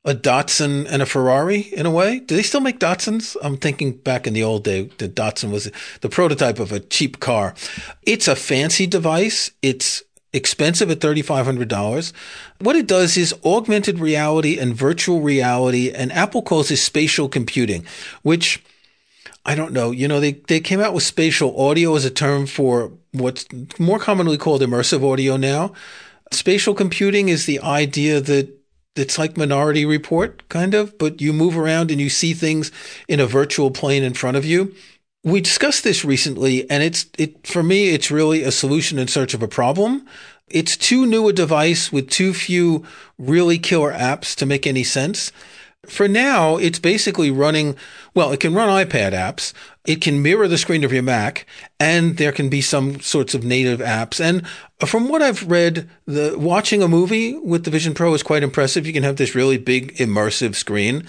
a 0.06 0.14
Datsun 0.14 0.86
and 0.88 1.02
a 1.02 1.06
Ferrari 1.06 1.60
in 1.72 1.84
a 1.84 1.90
way. 1.90 2.20
Do 2.20 2.36
they 2.36 2.44
still 2.44 2.60
make 2.60 2.78
Datsuns? 2.78 3.36
I'm 3.42 3.56
thinking 3.56 3.92
back 3.92 4.26
in 4.26 4.34
the 4.34 4.44
old 4.44 4.62
day, 4.62 4.84
the 4.98 5.08
Datsun 5.08 5.50
was 5.50 5.70
the 6.00 6.08
prototype 6.08 6.60
of 6.60 6.70
a 6.70 6.78
cheap 6.78 7.18
car. 7.18 7.54
It's 8.04 8.28
a 8.28 8.36
fancy 8.36 8.86
device. 8.86 9.50
It's 9.62 10.04
expensive 10.32 10.92
at 10.92 11.00
$3,500. 11.00 12.12
What 12.60 12.76
it 12.76 12.86
does 12.86 13.16
is 13.16 13.34
augmented 13.44 13.98
reality 13.98 14.58
and 14.58 14.76
virtual 14.76 15.20
reality, 15.20 15.90
and 15.90 16.12
Apple 16.12 16.42
calls 16.42 16.68
this 16.68 16.84
spatial 16.84 17.28
computing, 17.28 17.84
which 18.22 18.62
I 19.44 19.56
don't 19.56 19.72
know. 19.72 19.90
You 19.90 20.06
know, 20.06 20.20
they, 20.20 20.32
they 20.32 20.60
came 20.60 20.80
out 20.80 20.94
with 20.94 21.02
spatial 21.02 21.60
audio 21.60 21.96
as 21.96 22.04
a 22.04 22.10
term 22.10 22.46
for 22.46 22.92
what's 23.10 23.44
more 23.78 23.98
commonly 23.98 24.38
called 24.38 24.62
immersive 24.62 25.02
audio 25.10 25.36
now. 25.36 25.72
Spatial 26.32 26.74
computing 26.74 27.28
is 27.28 27.46
the 27.46 27.60
idea 27.60 28.20
that 28.20 28.56
it's 28.98 29.18
like 29.18 29.36
Minority 29.36 29.84
Report, 29.84 30.48
kind 30.48 30.74
of, 30.74 30.96
but 30.98 31.20
you 31.20 31.32
move 31.32 31.56
around 31.56 31.90
and 31.90 32.00
you 32.00 32.08
see 32.08 32.32
things 32.32 32.72
in 33.08 33.20
a 33.20 33.26
virtual 33.26 33.70
plane 33.70 34.02
in 34.02 34.14
front 34.14 34.36
of 34.36 34.44
you. 34.44 34.74
We 35.24 35.40
discussed 35.40 35.82
this 35.82 36.04
recently, 36.04 36.68
and 36.70 36.82
it's 36.82 37.06
it 37.18 37.46
for 37.46 37.62
me. 37.62 37.88
It's 37.88 38.10
really 38.10 38.42
a 38.42 38.52
solution 38.52 38.98
in 38.98 39.08
search 39.08 39.34
of 39.34 39.42
a 39.42 39.48
problem. 39.48 40.06
It's 40.48 40.76
too 40.76 41.06
new 41.06 41.28
a 41.28 41.32
device 41.32 41.90
with 41.90 42.08
too 42.08 42.32
few 42.32 42.84
really 43.18 43.58
killer 43.58 43.92
apps 43.92 44.36
to 44.36 44.46
make 44.46 44.66
any 44.66 44.84
sense. 44.84 45.32
For 45.88 46.08
now, 46.08 46.56
it's 46.56 46.78
basically 46.78 47.30
running, 47.30 47.76
well, 48.14 48.32
it 48.32 48.40
can 48.40 48.54
run 48.54 48.68
iPad 48.68 49.12
apps. 49.12 49.52
It 49.86 50.00
can 50.00 50.22
mirror 50.22 50.48
the 50.48 50.58
screen 50.58 50.84
of 50.84 50.92
your 50.92 51.02
Mac 51.02 51.46
and 51.78 52.16
there 52.16 52.32
can 52.32 52.48
be 52.48 52.60
some 52.60 53.00
sorts 53.00 53.34
of 53.34 53.44
native 53.44 53.80
apps. 53.80 54.20
And 54.20 54.46
from 54.86 55.08
what 55.08 55.22
I've 55.22 55.48
read, 55.48 55.88
the 56.06 56.34
watching 56.36 56.82
a 56.82 56.88
movie 56.88 57.36
with 57.36 57.64
the 57.64 57.70
Vision 57.70 57.94
Pro 57.94 58.12
is 58.14 58.22
quite 58.22 58.42
impressive. 58.42 58.86
You 58.86 58.92
can 58.92 59.04
have 59.04 59.16
this 59.16 59.34
really 59.34 59.58
big 59.58 59.94
immersive 59.96 60.54
screen. 60.56 61.06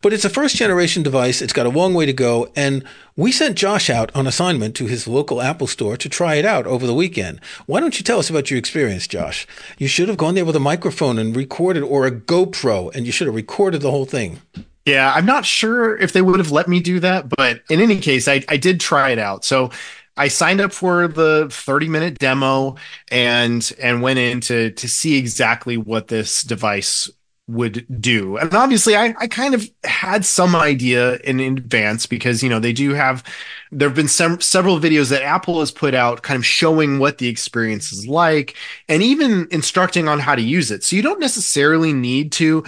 But 0.00 0.12
it's 0.12 0.24
a 0.24 0.30
first 0.30 0.54
generation 0.54 1.02
device. 1.02 1.42
It's 1.42 1.52
got 1.52 1.66
a 1.66 1.70
long 1.70 1.92
way 1.92 2.06
to 2.06 2.12
go. 2.12 2.52
And 2.54 2.84
we 3.16 3.32
sent 3.32 3.58
Josh 3.58 3.90
out 3.90 4.14
on 4.14 4.28
assignment 4.28 4.76
to 4.76 4.86
his 4.86 5.08
local 5.08 5.42
Apple 5.42 5.66
store 5.66 5.96
to 5.96 6.08
try 6.08 6.36
it 6.36 6.44
out 6.44 6.68
over 6.68 6.86
the 6.86 6.94
weekend. 6.94 7.40
Why 7.66 7.80
don't 7.80 7.98
you 7.98 8.04
tell 8.04 8.20
us 8.20 8.30
about 8.30 8.48
your 8.48 8.58
experience, 8.58 9.08
Josh? 9.08 9.44
You 9.76 9.88
should 9.88 10.06
have 10.08 10.16
gone 10.16 10.36
there 10.36 10.44
with 10.44 10.54
a 10.54 10.60
microphone 10.60 11.18
and 11.18 11.34
recorded 11.34 11.82
or 11.82 12.06
a 12.06 12.12
GoPro 12.12 12.94
and 12.94 13.06
you 13.06 13.12
should 13.12 13.26
have 13.26 13.34
recorded 13.34 13.82
the 13.82 13.90
whole 13.90 14.04
thing. 14.04 14.40
Yeah, 14.84 15.12
I'm 15.12 15.26
not 15.26 15.44
sure 15.44 15.96
if 15.96 16.12
they 16.12 16.22
would 16.22 16.38
have 16.38 16.52
let 16.52 16.68
me 16.68 16.80
do 16.80 17.00
that, 17.00 17.28
but 17.28 17.60
in 17.68 17.80
any 17.80 17.98
case, 17.98 18.26
I, 18.28 18.42
I 18.48 18.56
did 18.56 18.80
try 18.80 19.10
it 19.10 19.18
out. 19.18 19.44
So 19.44 19.70
I 20.16 20.28
signed 20.28 20.60
up 20.60 20.72
for 20.72 21.08
the 21.08 21.48
30 21.50 21.88
minute 21.88 22.18
demo 22.18 22.76
and 23.10 23.70
and 23.80 24.00
went 24.00 24.18
in 24.18 24.40
to 24.42 24.70
to 24.70 24.88
see 24.88 25.16
exactly 25.16 25.76
what 25.76 26.08
this 26.08 26.42
device 26.42 27.10
would 27.48 27.86
do. 28.00 28.36
And 28.36 28.54
obviously 28.54 28.94
I, 28.94 29.14
I 29.18 29.26
kind 29.26 29.54
of 29.54 29.68
had 29.82 30.24
some 30.24 30.54
idea 30.54 31.16
in 31.16 31.40
advance 31.40 32.04
because, 32.04 32.42
you 32.42 32.48
know, 32.48 32.60
they 32.60 32.74
do 32.74 32.92
have, 32.92 33.24
there 33.72 33.88
have 33.88 33.96
been 33.96 34.06
some, 34.06 34.40
several 34.40 34.78
videos 34.78 35.08
that 35.10 35.22
Apple 35.22 35.60
has 35.60 35.70
put 35.70 35.94
out 35.94 36.22
kind 36.22 36.36
of 36.36 36.44
showing 36.44 36.98
what 36.98 37.18
the 37.18 37.28
experience 37.28 37.90
is 37.90 38.06
like 38.06 38.54
and 38.88 39.02
even 39.02 39.48
instructing 39.50 40.08
on 40.08 40.18
how 40.18 40.34
to 40.34 40.42
use 40.42 40.70
it. 40.70 40.84
So 40.84 40.94
you 40.94 41.02
don't 41.02 41.20
necessarily 41.20 41.92
need 41.92 42.32
to 42.32 42.64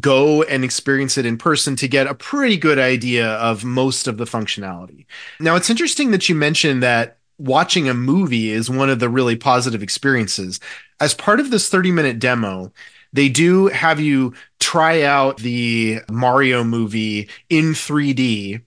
go 0.00 0.42
and 0.44 0.64
experience 0.64 1.18
it 1.18 1.26
in 1.26 1.36
person 1.36 1.76
to 1.76 1.88
get 1.88 2.06
a 2.06 2.14
pretty 2.14 2.56
good 2.56 2.78
idea 2.78 3.32
of 3.32 3.64
most 3.64 4.06
of 4.08 4.16
the 4.16 4.24
functionality. 4.24 5.04
Now 5.40 5.56
it's 5.56 5.70
interesting 5.70 6.10
that 6.12 6.28
you 6.28 6.34
mentioned 6.34 6.82
that 6.82 7.18
watching 7.38 7.88
a 7.88 7.94
movie 7.94 8.50
is 8.50 8.70
one 8.70 8.88
of 8.88 9.00
the 9.00 9.08
really 9.08 9.36
positive 9.36 9.82
experiences. 9.82 10.60
As 11.00 11.12
part 11.12 11.40
of 11.40 11.50
this 11.50 11.68
30 11.68 11.90
minute 11.90 12.18
demo, 12.18 12.72
they 13.12 13.28
do 13.28 13.66
have 13.68 14.00
you 14.00 14.34
try 14.60 15.02
out 15.02 15.38
the 15.38 16.00
Mario 16.10 16.64
movie 16.64 17.28
in 17.50 17.72
3D 17.72 18.62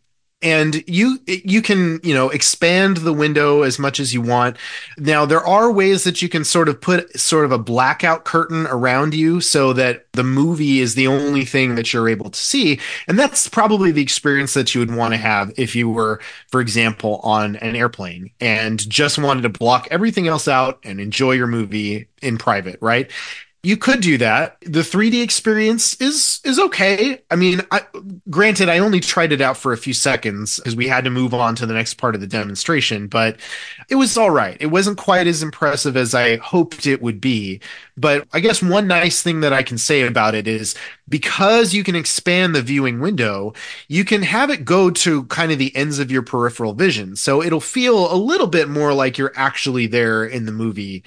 and 0.45 0.83
you 0.87 1.19
you 1.25 1.61
can 1.61 1.99
you 2.03 2.13
know 2.13 2.29
expand 2.29 2.97
the 2.97 3.11
window 3.13 3.63
as 3.63 3.79
much 3.79 3.99
as 3.99 4.13
you 4.13 4.21
want. 4.21 4.57
Now 4.97 5.25
there 5.25 5.45
are 5.45 5.71
ways 5.71 6.03
that 6.03 6.21
you 6.21 6.29
can 6.29 6.43
sort 6.43 6.69
of 6.69 6.79
put 6.79 7.19
sort 7.19 7.45
of 7.45 7.51
a 7.51 7.57
blackout 7.57 8.25
curtain 8.25 8.67
around 8.67 9.15
you 9.15 9.41
so 9.41 9.73
that 9.73 10.05
the 10.13 10.23
movie 10.23 10.79
is 10.79 10.93
the 10.93 11.07
only 11.07 11.45
thing 11.45 11.75
that 11.75 11.91
you're 11.91 12.07
able 12.07 12.29
to 12.29 12.39
see 12.39 12.79
and 13.07 13.17
that's 13.17 13.49
probably 13.49 13.91
the 13.91 14.03
experience 14.03 14.53
that 14.53 14.75
you 14.75 14.79
would 14.79 14.93
want 14.93 15.13
to 15.13 15.17
have 15.17 15.51
if 15.57 15.75
you 15.75 15.89
were 15.89 16.21
for 16.51 16.61
example 16.61 17.19
on 17.23 17.55
an 17.57 17.75
airplane 17.75 18.29
and 18.39 18.87
just 18.89 19.17
wanted 19.17 19.41
to 19.41 19.49
block 19.49 19.87
everything 19.89 20.27
else 20.27 20.47
out 20.47 20.79
and 20.83 20.99
enjoy 20.99 21.31
your 21.31 21.47
movie 21.47 22.07
in 22.21 22.37
private 22.37 22.77
right 22.81 23.11
you 23.65 23.77
could 23.77 23.99
do 24.01 24.19
that. 24.19 24.57
The 24.61 24.81
3D 24.81 25.23
experience 25.23 25.99
is 25.99 26.39
is 26.43 26.59
okay. 26.59 27.23
I 27.31 27.35
mean, 27.35 27.61
I, 27.71 27.81
granted, 28.29 28.69
I 28.69 28.77
only 28.77 28.99
tried 28.99 29.31
it 29.31 29.41
out 29.41 29.57
for 29.57 29.73
a 29.73 29.77
few 29.77 29.93
seconds 29.93 30.57
because 30.57 30.75
we 30.75 30.87
had 30.87 31.03
to 31.05 31.09
move 31.09 31.33
on 31.33 31.55
to 31.55 31.65
the 31.65 31.73
next 31.73 31.95
part 31.95 32.13
of 32.13 32.21
the 32.21 32.27
demonstration, 32.27 33.07
but 33.07 33.39
it 33.89 33.95
was 33.95 34.17
all 34.17 34.29
right. 34.29 34.55
It 34.59 34.67
wasn't 34.67 34.99
quite 34.99 35.25
as 35.25 35.41
impressive 35.41 35.97
as 35.97 36.13
I 36.13 36.37
hoped 36.37 36.85
it 36.85 37.01
would 37.01 37.19
be. 37.19 37.59
But 37.97 38.27
I 38.33 38.39
guess 38.39 38.61
one 38.61 38.87
nice 38.87 39.23
thing 39.23 39.39
that 39.39 39.53
I 39.53 39.63
can 39.63 39.79
say 39.79 40.03
about 40.03 40.35
it 40.35 40.47
is 40.47 40.75
because 41.09 41.73
you 41.73 41.83
can 41.83 41.95
expand 41.95 42.53
the 42.53 42.61
viewing 42.61 42.99
window, 42.99 43.53
you 43.87 44.05
can 44.05 44.21
have 44.21 44.51
it 44.51 44.63
go 44.63 44.91
to 44.91 45.23
kind 45.25 45.51
of 45.51 45.57
the 45.57 45.75
ends 45.75 45.97
of 45.97 46.11
your 46.11 46.21
peripheral 46.21 46.73
vision. 46.73 47.15
So 47.15 47.41
it'll 47.41 47.61
feel 47.61 48.13
a 48.13 48.15
little 48.15 48.47
bit 48.47 48.69
more 48.69 48.93
like 48.93 49.17
you're 49.17 49.33
actually 49.35 49.87
there 49.87 50.23
in 50.23 50.45
the 50.45 50.51
movie 50.51 51.03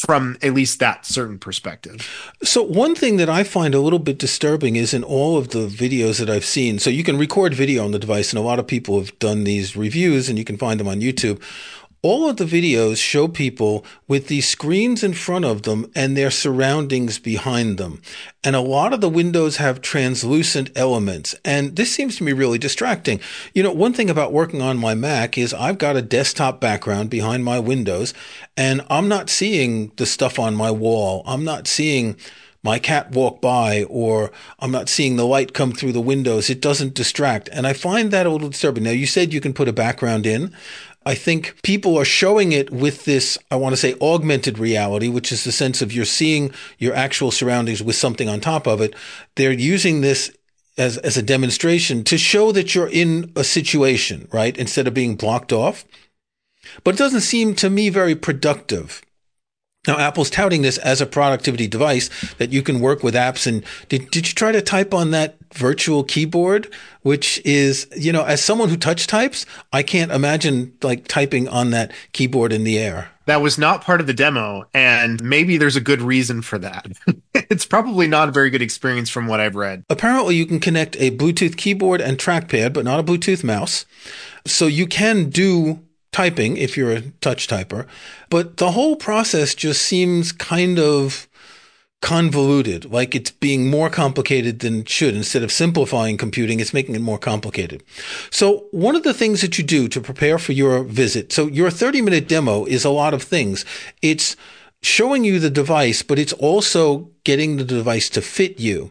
from 0.00 0.38
at 0.40 0.54
least 0.54 0.78
that 0.78 1.04
certain 1.04 1.38
perspective. 1.38 2.08
So 2.42 2.62
one 2.62 2.94
thing 2.94 3.18
that 3.18 3.28
I 3.28 3.44
find 3.44 3.74
a 3.74 3.80
little 3.80 3.98
bit 3.98 4.18
disturbing 4.18 4.76
is 4.76 4.94
in 4.94 5.04
all 5.04 5.36
of 5.36 5.50
the 5.50 5.66
videos 5.66 6.18
that 6.20 6.30
I've 6.30 6.44
seen. 6.44 6.78
So 6.78 6.88
you 6.88 7.04
can 7.04 7.18
record 7.18 7.52
video 7.52 7.84
on 7.84 7.90
the 7.90 7.98
device 7.98 8.32
and 8.32 8.38
a 8.38 8.42
lot 8.42 8.58
of 8.58 8.66
people 8.66 8.98
have 8.98 9.18
done 9.18 9.44
these 9.44 9.76
reviews 9.76 10.30
and 10.30 10.38
you 10.38 10.44
can 10.44 10.56
find 10.56 10.80
them 10.80 10.88
on 10.88 11.00
YouTube 11.00 11.42
all 12.02 12.28
of 12.28 12.38
the 12.38 12.44
videos 12.44 12.96
show 12.96 13.28
people 13.28 13.84
with 14.08 14.28
these 14.28 14.48
screens 14.48 15.02
in 15.02 15.12
front 15.12 15.44
of 15.44 15.62
them 15.62 15.90
and 15.94 16.16
their 16.16 16.30
surroundings 16.30 17.18
behind 17.18 17.76
them. 17.76 18.00
And 18.42 18.56
a 18.56 18.60
lot 18.60 18.94
of 18.94 19.02
the 19.02 19.08
windows 19.08 19.58
have 19.58 19.82
translucent 19.82 20.70
elements. 20.74 21.34
And 21.44 21.76
this 21.76 21.92
seems 21.92 22.16
to 22.16 22.24
me 22.24 22.32
really 22.32 22.58
distracting. 22.58 23.20
You 23.52 23.62
know, 23.62 23.72
one 23.72 23.92
thing 23.92 24.08
about 24.08 24.32
working 24.32 24.62
on 24.62 24.78
my 24.78 24.94
Mac 24.94 25.36
is 25.36 25.52
I've 25.52 25.78
got 25.78 25.96
a 25.96 26.02
desktop 26.02 26.60
background 26.60 27.10
behind 27.10 27.44
my 27.44 27.58
windows 27.58 28.14
and 28.56 28.80
I'm 28.88 29.08
not 29.08 29.28
seeing 29.28 29.92
the 29.96 30.06
stuff 30.06 30.38
on 30.38 30.54
my 30.54 30.70
wall. 30.70 31.22
I'm 31.26 31.44
not 31.44 31.66
seeing 31.66 32.16
my 32.62 32.78
cat 32.78 33.10
walk 33.12 33.40
by 33.40 33.84
or 33.84 34.30
I'm 34.58 34.70
not 34.70 34.88
seeing 34.88 35.16
the 35.16 35.26
light 35.26 35.54
come 35.54 35.72
through 35.72 35.92
the 35.92 36.00
windows. 36.00 36.50
It 36.50 36.60
doesn't 36.60 36.94
distract. 36.94 37.48
And 37.52 37.66
I 37.66 37.72
find 37.72 38.10
that 38.10 38.26
a 38.26 38.30
little 38.30 38.50
disturbing. 38.50 38.84
Now, 38.84 38.90
you 38.90 39.06
said 39.06 39.32
you 39.32 39.40
can 39.40 39.54
put 39.54 39.68
a 39.68 39.72
background 39.72 40.26
in. 40.26 40.54
I 41.06 41.14
think 41.14 41.62
people 41.62 41.96
are 41.98 42.04
showing 42.04 42.52
it 42.52 42.70
with 42.70 43.06
this, 43.06 43.38
I 43.50 43.56
want 43.56 43.72
to 43.72 43.78
say 43.78 43.94
augmented 44.00 44.58
reality, 44.58 45.08
which 45.08 45.32
is 45.32 45.44
the 45.44 45.52
sense 45.52 45.80
of 45.80 45.92
you're 45.92 46.04
seeing 46.04 46.52
your 46.78 46.94
actual 46.94 47.30
surroundings 47.30 47.82
with 47.82 47.96
something 47.96 48.28
on 48.28 48.40
top 48.40 48.66
of 48.66 48.80
it. 48.82 48.94
They're 49.36 49.50
using 49.50 50.02
this 50.02 50.30
as, 50.76 50.98
as 50.98 51.16
a 51.16 51.22
demonstration 51.22 52.04
to 52.04 52.18
show 52.18 52.52
that 52.52 52.74
you're 52.74 52.88
in 52.88 53.32
a 53.34 53.44
situation, 53.44 54.28
right? 54.30 54.56
Instead 54.58 54.86
of 54.86 54.94
being 54.94 55.16
blocked 55.16 55.52
off. 55.52 55.84
But 56.84 56.94
it 56.96 56.98
doesn't 56.98 57.22
seem 57.22 57.54
to 57.56 57.70
me 57.70 57.88
very 57.88 58.14
productive. 58.14 59.00
Now, 59.86 59.98
Apple's 59.98 60.28
touting 60.28 60.60
this 60.60 60.76
as 60.76 61.00
a 61.00 61.06
productivity 61.06 61.66
device 61.66 62.10
that 62.34 62.52
you 62.52 62.62
can 62.62 62.80
work 62.80 63.02
with 63.02 63.14
apps. 63.14 63.46
And 63.46 63.64
did, 63.88 64.10
did 64.10 64.28
you 64.28 64.34
try 64.34 64.52
to 64.52 64.60
type 64.60 64.92
on 64.92 65.10
that 65.12 65.38
virtual 65.54 66.04
keyboard, 66.04 66.70
which 67.00 67.40
is, 67.46 67.88
you 67.96 68.12
know, 68.12 68.22
as 68.24 68.44
someone 68.44 68.68
who 68.68 68.76
touch 68.76 69.06
types, 69.06 69.46
I 69.72 69.82
can't 69.82 70.12
imagine 70.12 70.74
like 70.82 71.08
typing 71.08 71.48
on 71.48 71.70
that 71.70 71.92
keyboard 72.12 72.52
in 72.52 72.64
the 72.64 72.78
air. 72.78 73.10
That 73.24 73.40
was 73.40 73.56
not 73.56 73.82
part 73.82 74.02
of 74.02 74.06
the 74.06 74.12
demo. 74.12 74.64
And 74.74 75.22
maybe 75.22 75.56
there's 75.56 75.76
a 75.76 75.80
good 75.80 76.02
reason 76.02 76.42
for 76.42 76.58
that. 76.58 76.86
it's 77.34 77.64
probably 77.64 78.06
not 78.06 78.28
a 78.28 78.32
very 78.32 78.50
good 78.50 78.62
experience 78.62 79.08
from 79.08 79.28
what 79.28 79.40
I've 79.40 79.56
read. 79.56 79.84
Apparently, 79.88 80.36
you 80.36 80.44
can 80.44 80.60
connect 80.60 80.96
a 80.96 81.10
Bluetooth 81.10 81.56
keyboard 81.56 82.02
and 82.02 82.18
trackpad, 82.18 82.74
but 82.74 82.84
not 82.84 83.00
a 83.00 83.02
Bluetooth 83.02 83.42
mouse. 83.42 83.86
So 84.46 84.66
you 84.66 84.86
can 84.86 85.30
do 85.30 85.80
typing 86.12 86.56
if 86.56 86.76
you're 86.76 86.92
a 86.92 87.02
touch 87.20 87.46
typer, 87.46 87.86
but 88.28 88.56
the 88.56 88.72
whole 88.72 88.96
process 88.96 89.54
just 89.54 89.82
seems 89.82 90.32
kind 90.32 90.78
of 90.78 91.28
convoluted, 92.02 92.90
like 92.90 93.14
it's 93.14 93.30
being 93.30 93.68
more 93.68 93.90
complicated 93.90 94.60
than 94.60 94.80
it 94.80 94.88
should. 94.88 95.14
Instead 95.14 95.42
of 95.42 95.52
simplifying 95.52 96.16
computing, 96.16 96.58
it's 96.58 96.72
making 96.72 96.94
it 96.94 97.02
more 97.02 97.18
complicated. 97.18 97.82
So 98.30 98.66
one 98.70 98.96
of 98.96 99.02
the 99.02 99.14
things 99.14 99.42
that 99.42 99.58
you 99.58 99.64
do 99.64 99.86
to 99.88 100.00
prepare 100.00 100.38
for 100.38 100.52
your 100.52 100.82
visit, 100.82 101.32
so 101.32 101.46
your 101.46 101.70
30 101.70 102.00
minute 102.02 102.26
demo 102.26 102.64
is 102.64 102.84
a 102.84 102.90
lot 102.90 103.12
of 103.14 103.22
things. 103.22 103.64
It's 104.00 104.34
showing 104.82 105.24
you 105.24 105.38
the 105.38 105.50
device, 105.50 106.02
but 106.02 106.18
it's 106.18 106.32
also 106.34 107.10
getting 107.24 107.56
the 107.56 107.64
device 107.64 108.08
to 108.10 108.22
fit 108.22 108.58
you. 108.58 108.90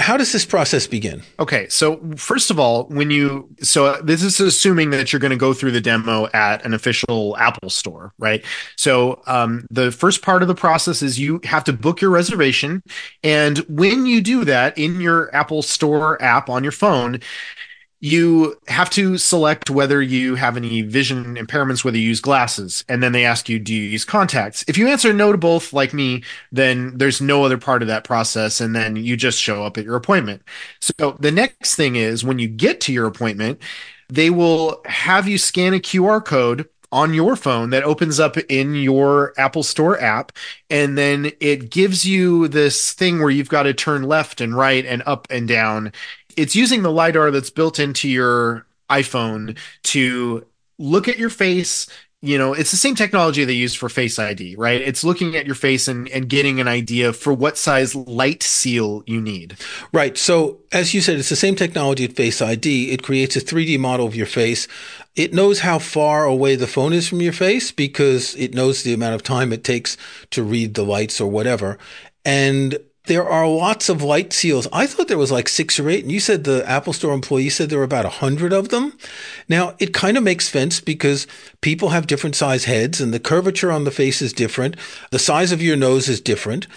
How 0.00 0.16
does 0.16 0.32
this 0.32 0.46
process 0.46 0.86
begin? 0.86 1.22
Okay, 1.38 1.68
so 1.68 2.00
first 2.16 2.50
of 2.50 2.58
all, 2.58 2.84
when 2.84 3.10
you 3.10 3.48
so 3.60 4.00
this 4.00 4.22
is 4.22 4.40
assuming 4.40 4.90
that 4.90 5.12
you're 5.12 5.20
going 5.20 5.30
to 5.30 5.36
go 5.36 5.52
through 5.52 5.72
the 5.72 5.80
demo 5.80 6.26
at 6.32 6.64
an 6.64 6.72
official 6.72 7.36
Apple 7.36 7.68
store, 7.68 8.14
right? 8.18 8.42
So 8.76 9.22
um, 9.26 9.66
the 9.70 9.92
first 9.92 10.22
part 10.22 10.40
of 10.40 10.48
the 10.48 10.54
process 10.54 11.02
is 11.02 11.20
you 11.20 11.40
have 11.44 11.64
to 11.64 11.74
book 11.74 12.00
your 12.00 12.10
reservation, 12.10 12.82
and 13.22 13.58
when 13.68 14.06
you 14.06 14.22
do 14.22 14.44
that 14.46 14.78
in 14.78 15.02
your 15.02 15.34
Apple 15.36 15.60
Store 15.62 16.20
app 16.22 16.48
on 16.48 16.62
your 16.62 16.72
phone, 16.72 17.20
you 18.00 18.58
have 18.66 18.88
to 18.90 19.18
select 19.18 19.68
whether 19.68 20.00
you 20.00 20.34
have 20.34 20.56
any 20.56 20.80
vision 20.80 21.36
impairments, 21.36 21.84
whether 21.84 21.98
you 21.98 22.08
use 22.08 22.20
glasses, 22.20 22.82
and 22.88 23.02
then 23.02 23.12
they 23.12 23.26
ask 23.26 23.48
you, 23.48 23.58
do 23.58 23.74
you 23.74 23.82
use 23.82 24.06
contacts? 24.06 24.64
If 24.66 24.78
you 24.78 24.88
answer 24.88 25.12
no 25.12 25.32
to 25.32 25.38
both, 25.38 25.74
like 25.74 25.92
me, 25.92 26.24
then 26.50 26.96
there's 26.96 27.20
no 27.20 27.44
other 27.44 27.58
part 27.58 27.82
of 27.82 27.88
that 27.88 28.04
process, 28.04 28.60
and 28.60 28.74
then 28.74 28.96
you 28.96 29.18
just 29.18 29.38
show 29.38 29.64
up 29.64 29.76
at 29.76 29.84
your 29.84 29.96
appointment. 29.96 30.42
So 30.80 31.16
the 31.20 31.30
next 31.30 31.74
thing 31.74 31.96
is 31.96 32.24
when 32.24 32.38
you 32.38 32.48
get 32.48 32.80
to 32.82 32.92
your 32.92 33.06
appointment, 33.06 33.60
they 34.08 34.30
will 34.30 34.80
have 34.86 35.28
you 35.28 35.36
scan 35.36 35.74
a 35.74 35.78
QR 35.78 36.24
code 36.24 36.68
on 36.92 37.14
your 37.14 37.36
phone 37.36 37.70
that 37.70 37.84
opens 37.84 38.18
up 38.18 38.36
in 38.48 38.74
your 38.74 39.32
Apple 39.38 39.62
Store 39.62 40.00
app. 40.00 40.32
And 40.68 40.98
then 40.98 41.30
it 41.40 41.70
gives 41.70 42.04
you 42.04 42.48
this 42.48 42.92
thing 42.92 43.20
where 43.20 43.30
you've 43.30 43.48
got 43.48 43.64
to 43.64 43.74
turn 43.74 44.02
left 44.02 44.40
and 44.40 44.56
right 44.56 44.84
and 44.84 45.02
up 45.06 45.28
and 45.30 45.46
down 45.46 45.92
it's 46.36 46.56
using 46.56 46.82
the 46.82 46.92
lidar 46.92 47.30
that's 47.30 47.50
built 47.50 47.78
into 47.78 48.08
your 48.08 48.66
iPhone 48.90 49.56
to 49.84 50.46
look 50.78 51.08
at 51.08 51.18
your 51.18 51.30
face. 51.30 51.86
You 52.22 52.36
know 52.36 52.52
it's 52.52 52.70
the 52.70 52.76
same 52.76 52.94
technology 52.94 53.46
they 53.46 53.54
use 53.54 53.74
for 53.74 53.88
face 53.88 54.18
id 54.18 54.54
right? 54.58 54.82
It's 54.82 55.02
looking 55.02 55.36
at 55.36 55.46
your 55.46 55.54
face 55.54 55.88
and, 55.88 56.06
and 56.10 56.28
getting 56.28 56.60
an 56.60 56.68
idea 56.68 57.14
for 57.14 57.32
what 57.32 57.56
size 57.56 57.94
light 57.94 58.42
seal 58.42 59.02
you 59.06 59.22
need. 59.22 59.56
Right. 59.90 60.18
So 60.18 60.58
as 60.70 60.92
you 60.92 61.00
said 61.00 61.18
it's 61.18 61.30
the 61.30 61.36
same 61.36 61.56
technology 61.56 62.04
at 62.04 62.12
face 62.12 62.42
id 62.42 62.90
it 62.90 63.02
creates 63.02 63.36
a 63.36 63.40
3d 63.40 63.78
model 63.78 64.06
of 64.06 64.14
your 64.14 64.26
face. 64.26 64.68
It 65.16 65.32
knows 65.32 65.60
how 65.60 65.78
far 65.78 66.26
away 66.26 66.56
the 66.56 66.66
phone 66.66 66.92
is 66.92 67.08
from 67.08 67.22
your 67.22 67.32
face 67.32 67.72
because 67.72 68.34
it 68.36 68.54
knows 68.54 68.82
the 68.82 68.92
amount 68.92 69.14
of 69.14 69.22
time 69.22 69.50
it 69.50 69.64
takes 69.64 69.96
to 70.30 70.42
read 70.42 70.74
the 70.74 70.84
lights 70.84 71.22
or 71.22 71.30
whatever. 71.30 71.78
And 72.22 72.78
there 73.10 73.28
are 73.28 73.48
lots 73.48 73.88
of 73.88 74.04
light 74.04 74.32
seals. 74.32 74.68
I 74.72 74.86
thought 74.86 75.08
there 75.08 75.18
was 75.18 75.32
like 75.32 75.48
six 75.48 75.80
or 75.80 75.90
eight, 75.90 76.04
and 76.04 76.12
you 76.12 76.20
said 76.20 76.44
the 76.44 76.64
Apple 76.64 76.92
Store 76.92 77.12
employee 77.12 77.48
said 77.50 77.68
there 77.68 77.80
were 77.80 77.84
about 77.84 78.06
a 78.06 78.08
hundred 78.08 78.52
of 78.52 78.68
them. 78.68 78.96
Now 79.48 79.74
it 79.80 79.92
kind 79.92 80.16
of 80.16 80.22
makes 80.22 80.48
sense 80.48 80.80
because 80.80 81.26
people 81.60 81.88
have 81.88 82.06
different 82.06 82.36
size 82.36 82.66
heads, 82.66 83.00
and 83.00 83.12
the 83.12 83.18
curvature 83.18 83.72
on 83.72 83.82
the 83.82 83.90
face 83.90 84.22
is 84.22 84.32
different. 84.32 84.76
The 85.10 85.18
size 85.18 85.50
of 85.50 85.60
your 85.60 85.76
nose 85.76 86.08
is 86.08 86.20
different. 86.20 86.68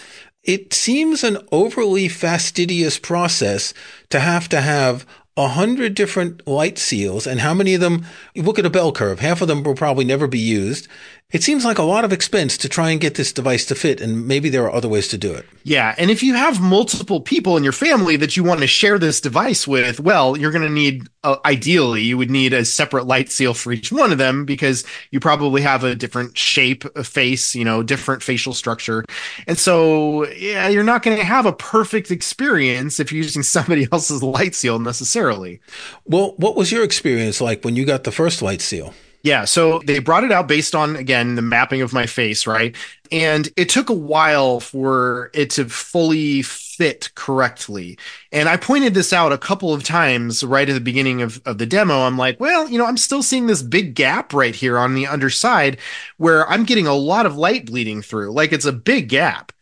It 0.42 0.74
seems 0.74 1.22
an 1.22 1.38
overly 1.52 2.08
fastidious 2.08 2.98
process 2.98 3.72
to 4.10 4.18
have 4.18 4.48
to 4.48 4.60
have 4.60 5.06
a 5.36 5.48
hundred 5.48 5.94
different 5.94 6.46
light 6.46 6.78
seals, 6.78 7.26
and 7.26 7.40
how 7.40 7.54
many 7.54 7.74
of 7.74 7.80
them? 7.80 8.04
Look 8.36 8.58
at 8.58 8.66
a 8.66 8.70
bell 8.70 8.92
curve. 8.92 9.20
Half 9.20 9.40
of 9.40 9.48
them 9.48 9.62
will 9.62 9.74
probably 9.74 10.04
never 10.04 10.26
be 10.26 10.38
used, 10.38 10.86
it 11.30 11.42
seems 11.42 11.64
like 11.64 11.78
a 11.78 11.82
lot 11.82 12.04
of 12.04 12.12
expense 12.12 12.56
to 12.58 12.68
try 12.68 12.90
and 12.90 13.00
get 13.00 13.16
this 13.16 13.32
device 13.32 13.66
to 13.66 13.74
fit, 13.74 14.00
and 14.00 14.28
maybe 14.28 14.48
there 14.50 14.62
are 14.64 14.72
other 14.72 14.88
ways 14.88 15.08
to 15.08 15.18
do 15.18 15.32
it. 15.32 15.44
Yeah. 15.64 15.94
And 15.98 16.10
if 16.10 16.22
you 16.22 16.34
have 16.34 16.60
multiple 16.60 17.20
people 17.20 17.56
in 17.56 17.64
your 17.64 17.72
family 17.72 18.16
that 18.18 18.36
you 18.36 18.44
want 18.44 18.60
to 18.60 18.68
share 18.68 19.00
this 19.00 19.20
device 19.20 19.66
with, 19.66 19.98
well, 19.98 20.36
you're 20.36 20.52
going 20.52 20.62
to 20.62 20.70
need, 20.70 21.08
uh, 21.24 21.36
ideally, 21.44 22.02
you 22.02 22.16
would 22.18 22.30
need 22.30 22.52
a 22.52 22.64
separate 22.64 23.06
light 23.06 23.32
seal 23.32 23.52
for 23.52 23.72
each 23.72 23.90
one 23.90 24.12
of 24.12 24.18
them 24.18 24.44
because 24.44 24.84
you 25.10 25.18
probably 25.18 25.62
have 25.62 25.82
a 25.82 25.96
different 25.96 26.38
shape 26.38 26.84
of 26.94 27.06
face, 27.06 27.54
you 27.54 27.64
know, 27.64 27.82
different 27.82 28.22
facial 28.22 28.52
structure. 28.52 29.04
And 29.48 29.58
so, 29.58 30.28
yeah, 30.28 30.68
you're 30.68 30.84
not 30.84 31.02
going 31.02 31.16
to 31.16 31.24
have 31.24 31.46
a 31.46 31.52
perfect 31.52 32.12
experience 32.12 33.00
if 33.00 33.10
you're 33.10 33.22
using 33.24 33.42
somebody 33.54 33.88
else's 33.90 34.22
light 34.22 34.54
seal 34.54 34.78
necessarily. 34.78 35.60
Well, 36.04 36.34
what 36.36 36.54
was 36.54 36.70
your 36.70 36.84
experience 36.84 37.40
like 37.40 37.64
when 37.64 37.74
you 37.74 37.84
got 37.84 38.04
the 38.04 38.12
first 38.12 38.40
light 38.40 38.60
seal? 38.60 38.94
Yeah, 39.24 39.46
so 39.46 39.78
they 39.78 40.00
brought 40.00 40.24
it 40.24 40.32
out 40.32 40.48
based 40.48 40.74
on 40.74 40.96
again 40.96 41.34
the 41.34 41.40
mapping 41.40 41.80
of 41.80 41.94
my 41.94 42.04
face, 42.04 42.46
right? 42.46 42.76
And 43.10 43.48
it 43.56 43.70
took 43.70 43.88
a 43.88 43.94
while 43.94 44.60
for 44.60 45.30
it 45.32 45.48
to 45.52 45.64
fully 45.64 46.42
fit 46.42 47.10
correctly. 47.14 47.98
And 48.32 48.50
I 48.50 48.58
pointed 48.58 48.92
this 48.92 49.14
out 49.14 49.32
a 49.32 49.38
couple 49.38 49.72
of 49.72 49.82
times 49.82 50.44
right 50.44 50.68
at 50.68 50.74
the 50.74 50.80
beginning 50.80 51.22
of, 51.22 51.40
of 51.46 51.56
the 51.56 51.64
demo. 51.64 52.00
I'm 52.00 52.18
like, 52.18 52.38
well, 52.38 52.68
you 52.68 52.76
know, 52.76 52.84
I'm 52.84 52.98
still 52.98 53.22
seeing 53.22 53.46
this 53.46 53.62
big 53.62 53.94
gap 53.94 54.34
right 54.34 54.54
here 54.54 54.76
on 54.76 54.94
the 54.94 55.06
underside 55.06 55.78
where 56.18 56.46
I'm 56.50 56.64
getting 56.64 56.86
a 56.86 56.94
lot 56.94 57.24
of 57.24 57.38
light 57.38 57.64
bleeding 57.64 58.02
through. 58.02 58.30
Like 58.32 58.52
it's 58.52 58.66
a 58.66 58.72
big 58.72 59.08
gap. 59.08 59.52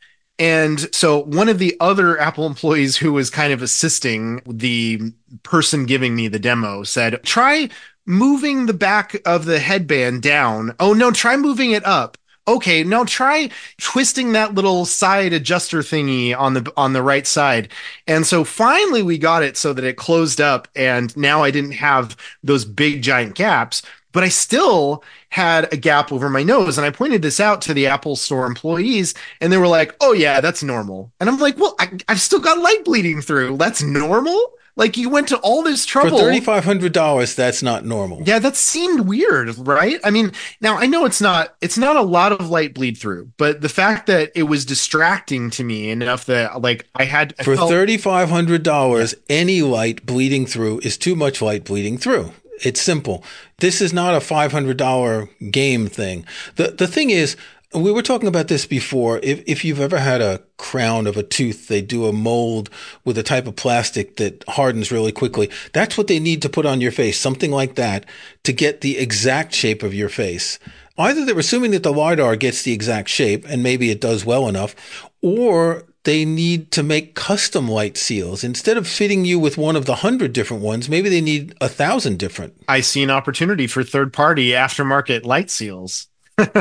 And 0.40 0.92
so 0.92 1.22
one 1.22 1.48
of 1.48 1.60
the 1.60 1.76
other 1.78 2.18
Apple 2.18 2.46
employees 2.46 2.96
who 2.96 3.12
was 3.12 3.30
kind 3.30 3.52
of 3.52 3.62
assisting 3.62 4.42
the 4.44 5.12
person 5.44 5.86
giving 5.86 6.16
me 6.16 6.26
the 6.26 6.40
demo 6.40 6.82
said, 6.82 7.22
try 7.22 7.68
moving 8.06 8.66
the 8.66 8.74
back 8.74 9.16
of 9.24 9.44
the 9.44 9.58
headband 9.58 10.22
down. 10.22 10.74
Oh 10.80 10.92
no, 10.92 11.10
try 11.10 11.36
moving 11.36 11.72
it 11.72 11.84
up. 11.84 12.18
Okay, 12.48 12.82
now 12.82 13.04
try 13.04 13.50
twisting 13.80 14.32
that 14.32 14.54
little 14.54 14.84
side 14.84 15.32
adjuster 15.32 15.78
thingy 15.78 16.36
on 16.36 16.54
the 16.54 16.72
on 16.76 16.92
the 16.92 17.02
right 17.02 17.26
side. 17.26 17.68
And 18.08 18.26
so 18.26 18.42
finally 18.42 19.02
we 19.02 19.16
got 19.16 19.44
it 19.44 19.56
so 19.56 19.72
that 19.72 19.84
it 19.84 19.96
closed 19.96 20.40
up 20.40 20.66
and 20.74 21.16
now 21.16 21.44
I 21.44 21.52
didn't 21.52 21.72
have 21.72 22.16
those 22.42 22.64
big 22.64 23.00
giant 23.02 23.36
gaps, 23.36 23.82
but 24.10 24.24
I 24.24 24.28
still 24.28 25.04
had 25.28 25.72
a 25.72 25.76
gap 25.76 26.10
over 26.10 26.28
my 26.28 26.42
nose 26.42 26.78
and 26.78 26.84
I 26.84 26.90
pointed 26.90 27.22
this 27.22 27.38
out 27.38 27.62
to 27.62 27.74
the 27.74 27.86
Apple 27.86 28.16
store 28.16 28.46
employees 28.46 29.14
and 29.40 29.52
they 29.52 29.56
were 29.56 29.68
like, 29.68 29.94
"Oh 30.00 30.12
yeah, 30.12 30.40
that's 30.40 30.64
normal." 30.64 31.12
And 31.20 31.28
I'm 31.30 31.38
like, 31.38 31.56
"Well, 31.58 31.76
I, 31.78 31.92
I've 32.08 32.20
still 32.20 32.40
got 32.40 32.58
light 32.58 32.84
bleeding 32.84 33.20
through. 33.22 33.56
That's 33.56 33.82
normal?" 33.84 34.52
Like 34.74 34.96
you 34.96 35.10
went 35.10 35.28
to 35.28 35.36
all 35.38 35.62
this 35.62 35.84
trouble 35.84 36.16
for 36.18 36.24
thirty 36.24 36.40
five 36.40 36.64
hundred 36.64 36.92
dollars. 36.92 37.34
That's 37.34 37.62
not 37.62 37.84
normal. 37.84 38.22
Yeah, 38.24 38.38
that 38.38 38.56
seemed 38.56 39.00
weird, 39.06 39.56
right? 39.58 40.00
I 40.02 40.10
mean, 40.10 40.32
now 40.62 40.78
I 40.78 40.86
know 40.86 41.04
it's 41.04 41.20
not 41.20 41.54
it's 41.60 41.76
not 41.76 41.96
a 41.96 42.00
lot 42.02 42.32
of 42.32 42.48
light 42.48 42.72
bleed 42.72 42.96
through, 42.96 43.32
but 43.36 43.60
the 43.60 43.68
fact 43.68 44.06
that 44.06 44.32
it 44.34 44.44
was 44.44 44.64
distracting 44.64 45.50
to 45.50 45.64
me 45.64 45.90
enough 45.90 46.24
that 46.24 46.62
like 46.62 46.88
I 46.94 47.04
had 47.04 47.34
I 47.38 47.42
for 47.42 47.54
felt- 47.56 47.68
thirty 47.70 47.98
five 47.98 48.30
hundred 48.30 48.62
dollars, 48.62 49.14
any 49.28 49.60
light 49.60 50.06
bleeding 50.06 50.46
through 50.46 50.80
is 50.80 50.96
too 50.96 51.14
much 51.14 51.42
light 51.42 51.64
bleeding 51.64 51.98
through. 51.98 52.32
It's 52.64 52.80
simple. 52.80 53.24
This 53.58 53.80
is 53.82 53.92
not 53.92 54.14
a 54.14 54.20
five 54.20 54.52
hundred 54.52 54.78
dollar 54.78 55.28
game 55.50 55.86
thing. 55.86 56.24
The 56.56 56.68
the 56.70 56.86
thing 56.86 57.10
is, 57.10 57.36
we 57.74 57.92
were 57.92 58.02
talking 58.02 58.28
about 58.28 58.48
this 58.48 58.66
before. 58.66 59.18
If, 59.22 59.42
if 59.46 59.64
you've 59.64 59.80
ever 59.80 59.98
had 59.98 60.20
a 60.20 60.42
crown 60.56 61.06
of 61.06 61.16
a 61.16 61.22
tooth, 61.22 61.68
they 61.68 61.80
do 61.80 62.06
a 62.06 62.12
mold 62.12 62.70
with 63.04 63.18
a 63.18 63.22
type 63.22 63.46
of 63.46 63.56
plastic 63.56 64.16
that 64.16 64.44
hardens 64.48 64.92
really 64.92 65.12
quickly. 65.12 65.50
That's 65.72 65.96
what 65.96 66.06
they 66.06 66.18
need 66.18 66.42
to 66.42 66.48
put 66.48 66.66
on 66.66 66.80
your 66.80 66.92
face, 66.92 67.18
something 67.18 67.50
like 67.50 67.74
that 67.76 68.06
to 68.44 68.52
get 68.52 68.80
the 68.80 68.98
exact 68.98 69.54
shape 69.54 69.82
of 69.82 69.94
your 69.94 70.08
face. 70.08 70.58
Either 70.98 71.24
they're 71.24 71.38
assuming 71.38 71.70
that 71.70 71.82
the 71.82 71.92
LiDAR 71.92 72.36
gets 72.36 72.62
the 72.62 72.72
exact 72.72 73.08
shape 73.08 73.46
and 73.48 73.62
maybe 73.62 73.90
it 73.90 74.00
does 74.00 74.24
well 74.24 74.46
enough, 74.46 75.10
or 75.22 75.84
they 76.04 76.24
need 76.24 76.70
to 76.72 76.82
make 76.82 77.14
custom 77.14 77.68
light 77.68 77.96
seals 77.96 78.42
instead 78.44 78.76
of 78.76 78.88
fitting 78.88 79.24
you 79.24 79.38
with 79.38 79.56
one 79.56 79.76
of 79.76 79.86
the 79.86 79.96
hundred 79.96 80.32
different 80.32 80.62
ones. 80.62 80.88
Maybe 80.88 81.08
they 81.08 81.20
need 81.20 81.54
a 81.60 81.68
thousand 81.68 82.18
different. 82.18 82.54
I 82.68 82.80
see 82.80 83.02
an 83.02 83.10
opportunity 83.10 83.66
for 83.66 83.82
third 83.84 84.12
party 84.12 84.48
aftermarket 84.48 85.24
light 85.24 85.50
seals. 85.50 86.08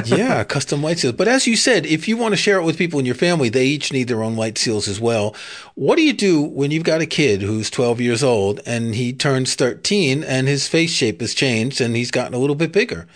Yeah, 0.06 0.44
custom 0.44 0.84
light 0.84 1.00
seals. 1.00 1.16
But 1.16 1.28
as 1.28 1.48
you 1.48 1.56
said, 1.56 1.86
if 1.86 2.08
you 2.08 2.18
want 2.18 2.34
to 2.34 2.38
share 2.38 2.58
it 2.58 2.64
with 2.64 2.78
people 2.78 3.00
in 3.00 3.06
your 3.06 3.16
family, 3.16 3.50
they 3.50 3.66
each 3.66 3.94
need 3.94 4.08
their 4.08 4.24
own 4.24 4.36
light 4.36 4.58
seals 4.58 4.88
as 4.88 5.00
well. 5.00 5.36
What 5.76 5.96
do 5.96 6.02
you 6.02 6.14
do 6.14 6.42
when 6.42 6.72
you've 6.72 6.84
got 6.84 7.02
a 7.02 7.06
kid 7.06 7.42
who's 7.42 7.70
12 7.70 8.02
years 8.02 8.24
old 8.24 8.60
and 8.66 8.94
he 8.94 9.14
turns 9.14 9.56
13 9.56 10.24
and 10.24 10.48
his 10.48 10.68
face 10.68 10.92
shape 10.92 11.22
has 11.22 11.34
changed 11.34 11.80
and 11.80 11.96
he's 11.96 12.12
gotten 12.12 12.34
a 12.34 12.38
little 12.38 12.56
bit 12.56 12.74
bigger? 12.74 13.08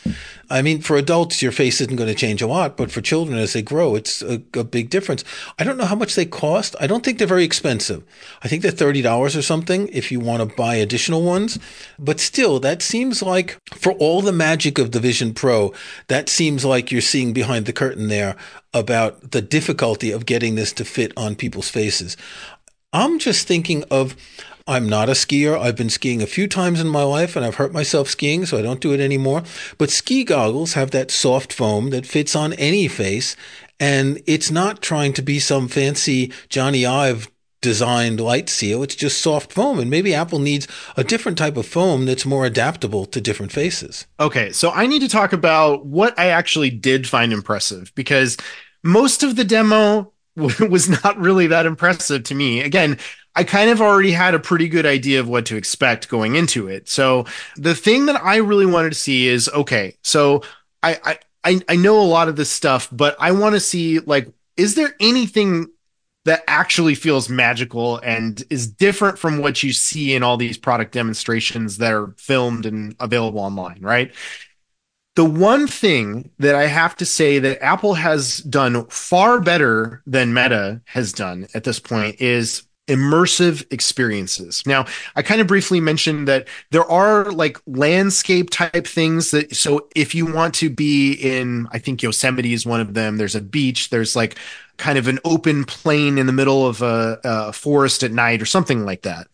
I 0.50 0.62
mean, 0.62 0.82
for 0.82 0.96
adults, 0.96 1.42
your 1.42 1.52
face 1.52 1.82
isn't 1.82 1.96
going 1.96 2.10
to 2.10 2.16
change 2.16 2.42
a 2.42 2.48
lot, 2.48 2.78
but 2.78 2.92
for 2.92 3.02
children 3.02 3.38
as 3.38 3.54
they 3.54 3.62
grow, 3.62 3.96
it's 3.96 4.22
a, 4.22 4.42
a, 4.54 4.64
big 4.64 4.90
difference. 4.90 5.24
I 5.58 5.64
don't 5.64 5.78
know 5.78 5.86
how 5.86 5.96
much 5.96 6.16
they 6.16 6.26
cost. 6.26 6.76
I 6.80 6.88
don't 6.88 7.04
think 7.04 7.18
they're 7.18 7.28
very 7.28 7.44
expensive. 7.44 8.04
I 8.44 8.48
think 8.48 8.62
they're 8.62 8.72
$30 8.72 9.38
or 9.38 9.42
something 9.42 9.88
if 9.90 10.12
you 10.12 10.20
want 10.20 10.48
to 10.48 10.56
buy 10.56 10.76
additional 10.76 11.24
ones. 11.24 11.58
But 11.98 12.20
still, 12.20 12.60
that 12.60 12.82
seems 12.82 13.24
like 13.24 13.58
for 13.74 13.94
all 13.94 14.22
the 14.22 14.32
magic 14.32 14.78
of 14.78 14.92
the 14.92 15.00
Vision 15.00 15.34
Pro, 15.34 15.74
that 16.08 16.30
seems 16.30 16.64
like 16.64 16.92
you're 16.92 17.02
seeing 17.02 17.34
behind 17.34 17.66
the 17.66 17.74
curtain 17.74 18.08
there 18.08 18.36
about 18.76 19.32
the 19.32 19.42
difficulty 19.42 20.12
of 20.12 20.28
getting 20.28 20.54
this 20.54 20.72
to 20.74 20.86
fit 20.86 21.12
on 21.18 21.36
people's 21.36 21.70
faces. 21.70 22.16
I'm 22.94 23.18
just 23.18 23.48
thinking 23.48 23.84
of 23.90 24.16
I'm 24.68 24.90
not 24.90 25.10
a 25.10 25.14
skier. 25.14 25.60
I've 25.60 25.76
been 25.76 25.90
skiing 25.90 26.22
a 26.22 26.28
few 26.28 26.48
times 26.48 26.82
in 26.82 26.88
my 26.88 27.04
life 27.04 27.36
and 27.36 27.46
I've 27.46 27.56
hurt 27.56 27.72
myself 27.72 28.10
skiing, 28.10 28.46
so 28.46 28.58
I 28.58 28.64
don't 28.64 28.82
do 28.82 28.94
it 28.94 29.00
anymore. 29.00 29.44
But 29.78 29.92
ski 29.92 30.24
goggles 30.24 30.74
have 30.74 30.92
that 30.92 31.12
soft 31.12 31.54
foam 31.54 31.92
that 31.92 32.06
fits 32.06 32.36
on 32.36 32.54
any 32.54 32.88
face. 32.88 33.36
And 33.80 34.22
it's 34.26 34.50
not 34.50 34.82
trying 34.82 35.14
to 35.14 35.22
be 35.22 35.40
some 35.40 35.68
fancy 35.68 36.30
Jony 36.50 36.88
Ive 36.88 37.30
designed 37.62 38.20
light 38.20 38.50
seal. 38.50 38.84
It's 38.84 38.96
just 38.96 39.22
soft 39.22 39.52
foam. 39.52 39.80
And 39.80 39.90
maybe 39.90 40.14
Apple 40.14 40.40
needs 40.40 40.68
a 40.96 41.04
different 41.04 41.38
type 41.38 41.58
of 41.58 41.66
foam 41.66 42.06
that's 42.06 42.26
more 42.26 42.46
adaptable 42.46 43.06
to 43.08 43.20
different 43.20 43.52
faces. 43.52 44.06
Okay. 44.20 44.52
So 44.52 44.72
I 44.72 44.88
need 44.88 45.02
to 45.02 45.10
talk 45.10 45.34
about 45.34 45.86
what 45.86 46.18
I 46.18 46.28
actually 46.28 46.70
did 46.70 47.08
find 47.08 47.34
impressive 47.34 47.92
because 47.96 48.38
most 48.86 49.24
of 49.24 49.36
the 49.36 49.44
demo 49.44 50.14
was 50.36 50.88
not 51.04 51.18
really 51.18 51.48
that 51.48 51.66
impressive 51.66 52.24
to 52.24 52.36
me. 52.36 52.62
Again, 52.62 52.98
I 53.36 53.44
kind 53.44 53.70
of 53.70 53.82
already 53.82 54.12
had 54.12 54.34
a 54.34 54.40
pretty 54.40 54.70
good 54.70 54.86
idea 54.86 55.20
of 55.20 55.28
what 55.28 55.46
to 55.48 55.58
expect 55.58 56.08
going 56.08 56.36
into 56.36 56.68
it. 56.68 56.88
So 56.88 57.26
the 57.58 57.76
thing 57.76 58.06
that 58.06 58.24
I 58.24 58.38
really 58.38 58.66
wanted 58.66 58.92
to 58.92 59.00
see 59.00 59.28
is 59.28 59.50
okay, 59.50 59.98
so 60.04 60.44
I 60.82 61.18
I 61.44 61.62
I 61.68 61.76
know 61.76 62.00
a 62.00 62.04
lot 62.04 62.30
of 62.30 62.38
this 62.38 62.50
stuff, 62.50 62.88
but 62.92 63.18
I 63.20 63.32
want 63.32 63.56
to 63.56 63.60
see 63.60 64.00
like 64.00 64.32
is 64.56 64.76
there 64.76 64.96
anything 65.02 65.68
that 66.24 66.44
actually 66.48 66.96
feels 66.96 67.30
magical 67.30 67.98
and 67.98 68.44
is 68.50 68.68
different 68.68 69.20
from 69.20 69.40
what 69.40 69.62
you 69.62 69.72
see 69.74 70.16
in 70.16 70.24
all 70.24 70.38
these 70.38 70.58
product 70.58 70.92
demonstrations 70.92 71.78
that 71.78 71.94
are 71.94 72.16
filmed 72.18 72.66
and 72.66 72.96
available 73.00 73.40
online, 73.40 73.80
right? 73.82 74.12
The 75.16 75.26
one 75.26 75.68
thing 75.68 76.30
that 76.40 76.56
I 76.56 76.68
have 76.68 76.96
to 76.98 77.06
say 77.06 77.40
that 77.40 77.64
Apple 77.64 77.94
has 77.94 78.40
done 78.40 78.86
far 78.88 79.40
better 79.40 80.02
than 80.06 80.34
Meta 80.34 80.82
has 80.86 81.14
done 81.14 81.48
at 81.54 81.64
this 81.64 81.80
point 81.80 82.20
is 82.20 82.64
immersive 82.88 83.66
experiences. 83.72 84.62
Now, 84.66 84.86
I 85.16 85.22
kind 85.22 85.42
of 85.42 85.48
briefly 85.48 85.80
mentioned 85.80 86.28
that 86.28 86.48
there 86.72 86.86
are 86.86 87.32
like 87.32 87.58
landscape 87.66 88.50
type 88.52 88.86
things 88.86 89.32
that, 89.32 89.56
so 89.56 89.88
if 89.96 90.14
you 90.14 90.32
want 90.32 90.54
to 90.56 90.70
be 90.70 91.14
in, 91.14 91.68
I 91.72 91.80
think 91.80 92.04
Yosemite 92.04 92.54
is 92.54 92.66
one 92.66 92.82
of 92.82 92.94
them, 92.94 93.18
there's 93.18 93.36
a 93.36 93.42
beach, 93.42 93.90
there's 93.90 94.16
like 94.16 94.38
kind 94.78 94.98
of 94.98 95.08
an 95.08 95.20
open 95.26 95.64
plain 95.64 96.18
in 96.18 96.28
the 96.28 96.34
middle 96.34 96.68
of 96.68 96.82
a, 96.82 97.20
a 97.24 97.54
forest 97.54 98.04
at 98.04 98.12
night 98.12 98.42
or 98.42 98.46
something 98.46 98.86
like 98.86 99.02
that. 99.04 99.28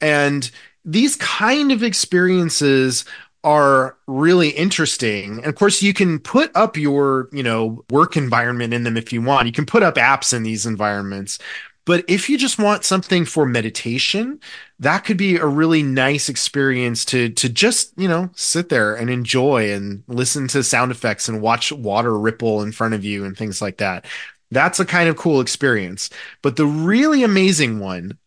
And 0.00 0.50
these 0.84 1.16
kind 1.16 1.72
of 1.72 1.82
experiences 1.82 3.06
are 3.44 3.96
really 4.06 4.48
interesting. 4.50 5.36
And 5.38 5.46
of 5.46 5.54
course, 5.54 5.82
you 5.82 5.94
can 5.94 6.18
put 6.18 6.50
up 6.56 6.76
your, 6.76 7.28
you 7.32 7.42
know, 7.42 7.84
work 7.90 8.16
environment 8.16 8.74
in 8.74 8.82
them 8.82 8.96
if 8.96 9.12
you 9.12 9.22
want. 9.22 9.46
You 9.46 9.52
can 9.52 9.66
put 9.66 9.82
up 9.82 9.94
apps 9.94 10.32
in 10.34 10.42
these 10.42 10.66
environments, 10.66 11.38
but 11.86 12.04
if 12.08 12.30
you 12.30 12.38
just 12.38 12.58
want 12.58 12.84
something 12.84 13.26
for 13.26 13.44
meditation, 13.44 14.40
that 14.78 15.04
could 15.04 15.18
be 15.18 15.36
a 15.36 15.46
really 15.46 15.82
nice 15.82 16.28
experience 16.28 17.04
to 17.06 17.28
to 17.30 17.48
just, 17.48 17.92
you 17.98 18.08
know, 18.08 18.30
sit 18.34 18.70
there 18.70 18.94
and 18.94 19.10
enjoy 19.10 19.72
and 19.72 20.02
listen 20.08 20.48
to 20.48 20.62
sound 20.62 20.90
effects 20.90 21.28
and 21.28 21.42
watch 21.42 21.72
water 21.72 22.18
ripple 22.18 22.62
in 22.62 22.72
front 22.72 22.94
of 22.94 23.04
you 23.04 23.24
and 23.24 23.36
things 23.36 23.60
like 23.60 23.78
that. 23.78 24.06
That's 24.50 24.80
a 24.80 24.86
kind 24.86 25.08
of 25.08 25.16
cool 25.16 25.40
experience. 25.40 26.10
But 26.42 26.56
the 26.56 26.66
really 26.66 27.22
amazing 27.22 27.80
one 27.80 28.18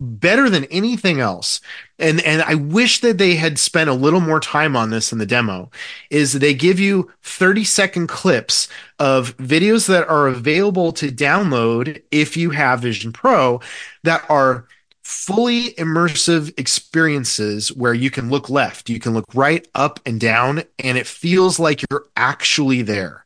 better 0.00 0.48
than 0.48 0.64
anything 0.66 1.20
else. 1.20 1.60
And 1.98 2.20
and 2.22 2.42
I 2.42 2.54
wish 2.54 3.00
that 3.00 3.18
they 3.18 3.36
had 3.36 3.58
spent 3.58 3.90
a 3.90 3.94
little 3.94 4.20
more 4.20 4.40
time 4.40 4.74
on 4.74 4.90
this 4.90 5.12
in 5.12 5.18
the 5.18 5.26
demo 5.26 5.70
is 6.08 6.32
they 6.32 6.54
give 6.54 6.80
you 6.80 7.10
30 7.22 7.64
second 7.64 8.06
clips 8.08 8.68
of 8.98 9.36
videos 9.36 9.86
that 9.88 10.08
are 10.08 10.26
available 10.26 10.92
to 10.92 11.08
download 11.08 12.02
if 12.10 12.36
you 12.36 12.50
have 12.50 12.80
Vision 12.80 13.12
Pro 13.12 13.60
that 14.02 14.24
are 14.30 14.66
fully 15.02 15.72
immersive 15.72 16.58
experiences 16.58 17.72
where 17.72 17.94
you 17.94 18.10
can 18.10 18.30
look 18.30 18.48
left, 18.48 18.88
you 18.88 19.00
can 19.00 19.12
look 19.12 19.26
right, 19.34 19.66
up 19.74 20.00
and 20.06 20.20
down 20.20 20.62
and 20.78 20.96
it 20.96 21.06
feels 21.06 21.58
like 21.58 21.84
you're 21.90 22.06
actually 22.16 22.80
there 22.82 23.24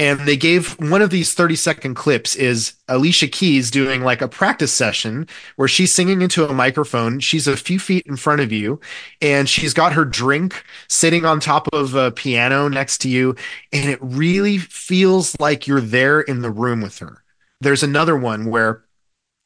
and 0.00 0.20
they 0.20 0.36
gave 0.38 0.80
one 0.80 1.02
of 1.02 1.10
these 1.10 1.34
30 1.34 1.56
second 1.56 1.94
clips 1.94 2.34
is 2.34 2.72
Alicia 2.88 3.28
Keys 3.28 3.70
doing 3.70 4.00
like 4.00 4.22
a 4.22 4.28
practice 4.28 4.72
session 4.72 5.28
where 5.56 5.68
she's 5.68 5.94
singing 5.94 6.22
into 6.22 6.48
a 6.48 6.54
microphone. 6.54 7.20
She's 7.20 7.46
a 7.46 7.54
few 7.54 7.78
feet 7.78 8.06
in 8.06 8.16
front 8.16 8.40
of 8.40 8.50
you 8.50 8.80
and 9.20 9.46
she's 9.46 9.74
got 9.74 9.92
her 9.92 10.06
drink 10.06 10.64
sitting 10.88 11.26
on 11.26 11.38
top 11.38 11.68
of 11.74 11.94
a 11.94 12.10
piano 12.12 12.66
next 12.66 13.02
to 13.02 13.10
you. 13.10 13.36
And 13.74 13.90
it 13.90 13.98
really 14.00 14.56
feels 14.56 15.38
like 15.38 15.66
you're 15.66 15.82
there 15.82 16.22
in 16.22 16.40
the 16.40 16.50
room 16.50 16.80
with 16.80 16.98
her. 17.00 17.22
There's 17.60 17.82
another 17.82 18.16
one 18.16 18.46
where 18.46 18.82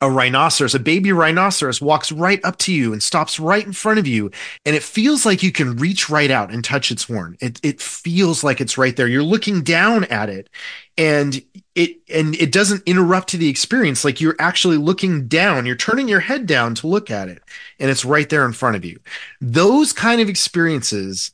a 0.00 0.10
rhinoceros, 0.10 0.74
a 0.74 0.80
baby 0.80 1.12
rhinoceros 1.12 1.80
walks 1.80 2.12
right 2.12 2.44
up 2.44 2.58
to 2.58 2.72
you 2.72 2.92
and 2.92 3.02
stops 3.02 3.40
right 3.40 3.64
in 3.64 3.72
front 3.72 3.98
of 3.98 4.06
you. 4.06 4.30
And 4.66 4.76
it 4.76 4.82
feels 4.82 5.24
like 5.24 5.42
you 5.42 5.52
can 5.52 5.76
reach 5.76 6.10
right 6.10 6.30
out 6.30 6.52
and 6.52 6.62
touch 6.62 6.90
its 6.90 7.04
horn. 7.04 7.36
It, 7.40 7.58
it 7.62 7.80
feels 7.80 8.44
like 8.44 8.60
it's 8.60 8.76
right 8.76 8.94
there. 8.94 9.08
You're 9.08 9.22
looking 9.22 9.62
down 9.62 10.04
at 10.04 10.28
it 10.28 10.50
and 10.98 11.42
it, 11.74 11.96
and 12.12 12.34
it 12.36 12.52
doesn't 12.52 12.82
interrupt 12.86 13.32
the 13.32 13.48
experience. 13.48 14.04
Like 14.04 14.20
you're 14.20 14.36
actually 14.38 14.76
looking 14.76 15.26
down, 15.26 15.64
you're 15.64 15.74
turning 15.74 16.08
your 16.08 16.20
head 16.20 16.46
down 16.46 16.74
to 16.76 16.86
look 16.86 17.10
at 17.10 17.28
it 17.28 17.42
and 17.78 17.90
it's 17.90 18.04
right 18.04 18.28
there 18.28 18.44
in 18.44 18.52
front 18.52 18.76
of 18.76 18.84
you. 18.84 19.00
Those 19.40 19.92
kind 19.92 20.20
of 20.20 20.28
experiences 20.28 21.30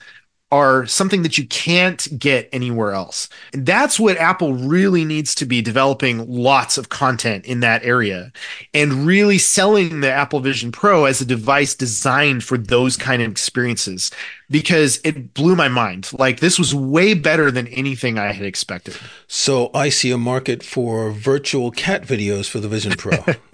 are 0.53 0.85
something 0.87 1.23
that 1.23 1.39
you 1.39 1.47
can't 1.47 2.09
get 2.19 2.49
anywhere 2.53 2.93
else. 2.93 3.29
And 3.53 3.65
that's 3.65 4.01
what 4.01 4.17
Apple 4.17 4.55
really 4.55 5.05
needs 5.05 5.35
to 5.37 5.47
be 5.47 5.63
developing 5.63 6.29
lots 6.29 6.77
of 6.77 6.89
content 6.89 7.45
in 7.45 7.61
that 7.61 7.85
area 7.85 8.33
and 8.75 9.07
really 9.07 9.39
selling 9.39 10.01
the 10.01 10.11
Apple 10.11 10.41
Vision 10.41 10.73
Pro 10.73 11.05
as 11.05 11.21
a 11.21 11.25
device 11.25 11.75
designed 11.75 12.43
for 12.43 12.59
those 12.59 12.97
kind 12.97 13.23
of 13.23 13.31
experiences 13.31 14.11
because 14.51 15.01
it 15.05 15.35
blew 15.35 15.55
my 15.55 15.69
mind. 15.69 16.11
Like 16.13 16.41
this 16.41 16.59
was 16.59 16.75
way 16.75 17.15
better 17.15 17.51
than 17.51 17.69
anything 17.69 18.19
I 18.19 18.33
had 18.33 18.45
expected. 18.45 18.97
So 19.29 19.71
I 19.73 19.89
see 19.89 20.11
a 20.11 20.19
market 20.19 20.65
for 20.65 21.13
virtual 21.13 21.71
cat 21.71 22.03
videos 22.03 22.49
for 22.49 22.59
the 22.59 22.69
Vision 22.69 22.93
Pro. 22.93 23.19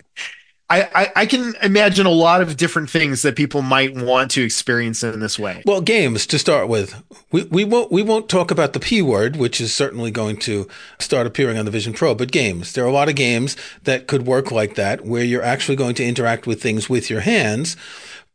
I, 0.69 1.13
I, 1.15 1.27
can 1.27 1.55
imagine 1.63 2.07
a 2.07 2.11
lot 2.11 2.41
of 2.41 2.57
different 2.57 2.91
things 2.91 3.23
that 3.23 3.37
people 3.37 3.63
might 3.63 3.95
want 3.95 4.33
to 4.33 4.43
experience 4.43 5.05
in 5.05 5.21
this 5.21 5.39
way. 5.39 5.63
Well, 5.65 5.81
games 5.81 6.27
to 6.27 6.41
start 6.41 6.69
with. 6.69 7.05
We, 7.31 7.45
we 7.45 7.65
won't 7.65 7.93
we 7.93 8.03
won't 8.03 8.29
talk 8.29 8.51
about 8.51 8.73
the 8.73 8.81
P 8.81 9.01
word, 9.01 9.37
which 9.37 9.61
is 9.61 9.73
certainly 9.73 10.11
going 10.11 10.39
to 10.39 10.67
start 10.99 11.25
appearing 11.25 11.57
on 11.57 11.67
the 11.67 11.71
Vision 11.71 11.93
Pro, 11.93 12.17
but 12.17 12.33
games. 12.33 12.73
There 12.73 12.85
are 12.85 12.89
a 12.89 12.93
lot 12.93 13.09
of 13.09 13.15
games 13.15 13.57
that 13.85 14.09
could 14.09 14.27
work 14.27 14.51
like 14.51 14.75
that, 14.75 15.05
where 15.05 15.23
you're 15.23 15.43
actually 15.43 15.77
going 15.77 15.95
to 15.97 16.05
interact 16.05 16.49
with 16.49 16.61
things 16.61 16.89
with 16.89 17.11
your 17.11 17.21
hands. 17.21 17.77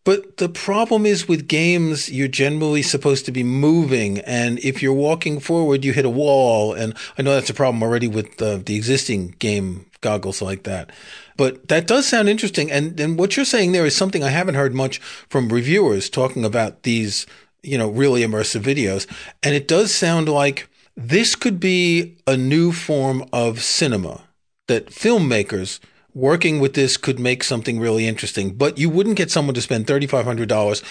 But 0.04 0.38
the 0.38 0.50
problem 0.50 1.06
is 1.06 1.28
with 1.28 1.48
games, 1.48 2.10
you're 2.10 2.28
generally 2.28 2.82
supposed 2.82 3.26
to 3.26 3.32
be 3.32 3.44
moving. 3.44 4.20
And 4.20 4.58
if 4.60 4.82
you're 4.82 4.94
walking 4.94 5.40
forward, 5.40 5.86
you 5.86 5.94
hit 5.94 6.06
a 6.06 6.10
wall. 6.10 6.74
And 6.74 6.96
I 7.18 7.22
know 7.22 7.36
that's 7.36 7.52
a 7.52 7.54
problem 7.56 7.84
already 7.84 8.08
with 8.08 8.38
the, 8.38 8.58
the 8.58 8.76
existing 8.76 9.36
game 9.38 9.86
goggles 10.02 10.42
like 10.42 10.64
that. 10.64 10.92
But 11.38 11.68
that 11.68 11.88
does 11.88 12.08
sound 12.08 12.30
interesting. 12.30 12.72
And, 12.72 13.00
and 13.00 13.18
what 13.18 13.36
you're 13.38 13.46
saying 13.46 13.72
there 13.72 13.86
is 13.86 13.96
something 13.96 14.24
I 14.24 14.30
haven't 14.30 14.56
heard 14.56 14.74
much 14.74 14.98
from 15.30 15.50
reviewers 15.50 16.10
talking 16.10 16.44
about 16.44 16.82
these, 16.84 17.28
you 17.62 17.78
know, 17.78 17.90
really 17.90 18.22
immersive 18.22 18.62
videos. 18.62 19.08
And 19.44 19.54
it 19.54 19.68
does 19.68 19.94
sound 19.94 20.28
like 20.28 20.68
this 20.98 21.36
could 21.36 21.60
be 21.60 22.18
a 22.26 22.36
new 22.36 22.72
form 22.72 23.24
of 23.32 23.62
cinema 23.62 24.22
that 24.68 24.88
filmmakers 24.88 25.80
working 26.14 26.60
with 26.60 26.74
this 26.74 26.98
could 26.98 27.20
make 27.20 27.44
something 27.44 27.80
really 27.80 28.08
interesting, 28.08 28.54
but 28.54 28.78
you 28.78 28.90
wouldn't 28.90 29.16
get 29.16 29.32
someone 29.32 29.56
to 29.56 29.62
spend 29.62 29.88
$3,500 29.88 30.84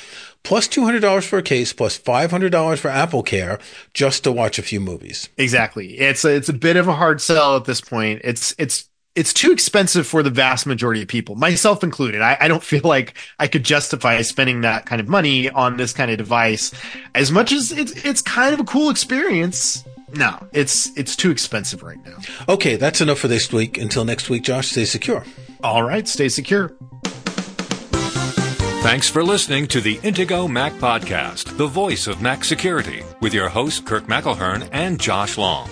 plus 0.43 0.69
$200 0.69 1.27
for 1.27 1.39
a 1.39 1.43
case 1.43 1.73
plus 1.73 1.99
$500 1.99 2.79
for 2.79 2.89
Apple 2.89 3.23
Care 3.23 3.59
just 3.93 4.25
to 4.25 4.33
watch 4.33 4.59
a 4.59 4.63
few 4.63 4.81
movies. 4.81 5.29
Exactly. 5.37 5.99
It's 5.99 6.25
a, 6.25 6.35
it's 6.35 6.49
a 6.49 6.55
bit 6.55 6.77
of 6.77 6.89
a 6.89 6.95
hard 6.95 7.21
sell 7.21 7.57
at 7.57 7.65
this 7.65 7.81
point. 7.81 8.23
It's, 8.25 8.55
it's 8.59 8.91
it's 9.17 9.33
too 9.33 9.51
expensive 9.51 10.07
for 10.07 10.23
the 10.23 10.31
vast 10.31 10.67
majority 10.67 11.03
of 11.03 11.09
people, 11.09 11.35
myself 11.35 11.83
included. 11.83 12.23
I, 12.23 12.37
I, 12.41 12.49
don't 12.49 12.63
feel 12.63 12.83
like 12.85 13.15
I 13.41 13.49
could 13.49 13.65
justify 13.65 14.23
spending 14.23 14.61
that 14.61 14.87
kind 14.87 15.01
of 15.01 15.09
money 15.09 15.51
on 15.51 15.77
this 15.77 15.93
kind 15.93 16.11
of 16.11 16.17
device. 16.17 16.73
As 17.15 17.33
much 17.33 17.53
as 17.53 17.73
it's 17.73 17.93
it's 18.05 18.23
kind 18.23 18.55
of 18.55 18.61
a 18.61 18.65
cool 18.65 18.89
experience. 18.89 19.85
No, 20.15 20.49
it's 20.53 20.97
it's 20.97 21.15
too 21.17 21.31
expensive 21.31 21.83
right 21.83 21.99
now. 22.05 22.17
Okay, 22.49 22.77
that's 22.77 23.01
enough 23.01 23.19
for 23.19 23.29
this 23.29 23.53
week. 23.53 23.79
Until 23.79 24.05
next 24.05 24.29
week, 24.29 24.43
Josh, 24.43 24.71
stay 24.71 24.85
secure. 24.85 25.25
All 25.63 25.83
right, 25.83 26.07
stay 26.09 26.29
secure. 26.29 26.77
Thanks 28.83 29.09
for 29.11 29.23
listening 29.23 29.67
to 29.69 29.81
the 29.83 29.99
Intego 29.99 30.51
Mac 30.51 30.73
Podcast, 30.75 31.57
the 31.59 31.67
voice 31.67 32.07
of 32.07 32.23
Mac 32.23 32.45
security, 32.45 33.03
with 33.21 33.35
your 33.35 33.51
hosts 33.51 33.79
Kirk 33.81 34.05
McElhearn 34.07 34.69
and 34.73 34.99
Josh 34.99 35.37
Long. 35.37 35.69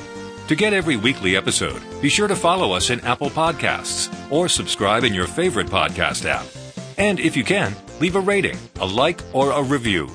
To 0.48 0.54
get 0.54 0.72
every 0.72 0.96
weekly 0.96 1.34
episode, 1.36 1.82
be 2.00 2.08
sure 2.10 2.28
to 2.28 2.36
follow 2.36 2.72
us 2.72 2.90
in 2.90 3.00
Apple 3.00 3.30
Podcasts 3.30 4.08
or 4.30 4.48
subscribe 4.48 5.04
in 5.04 5.14
your 5.14 5.26
favorite 5.26 5.68
podcast 5.68 6.26
app. 6.26 6.46
And 6.98 7.18
if 7.18 7.36
you 7.36 7.44
can, 7.44 7.74
leave 7.98 8.14
a 8.14 8.20
rating, 8.20 8.58
a 8.80 8.86
like, 8.86 9.20
or 9.32 9.52
a 9.52 9.62
review. 9.62 10.08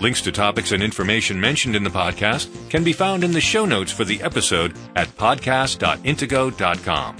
Links 0.00 0.20
to 0.22 0.32
topics 0.32 0.72
and 0.72 0.82
information 0.82 1.40
mentioned 1.40 1.74
in 1.74 1.84
the 1.84 1.90
podcast 1.90 2.50
can 2.68 2.84
be 2.84 2.92
found 2.92 3.24
in 3.24 3.32
the 3.32 3.40
show 3.40 3.64
notes 3.64 3.92
for 3.92 4.04
the 4.04 4.20
episode 4.22 4.74
at 4.94 5.08
podcast.intego.com. 5.08 7.16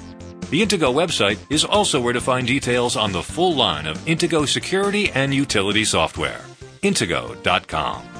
The 0.50 0.62
Intego 0.62 0.94
website 0.94 1.38
is 1.50 1.64
also 1.64 2.00
where 2.00 2.12
to 2.12 2.20
find 2.20 2.46
details 2.46 2.96
on 2.96 3.10
the 3.12 3.22
full 3.22 3.56
line 3.56 3.86
of 3.86 3.98
Intego 4.06 4.46
security 4.46 5.10
and 5.10 5.34
utility 5.34 5.84
software. 5.84 6.40
Intego.com. 6.82 8.15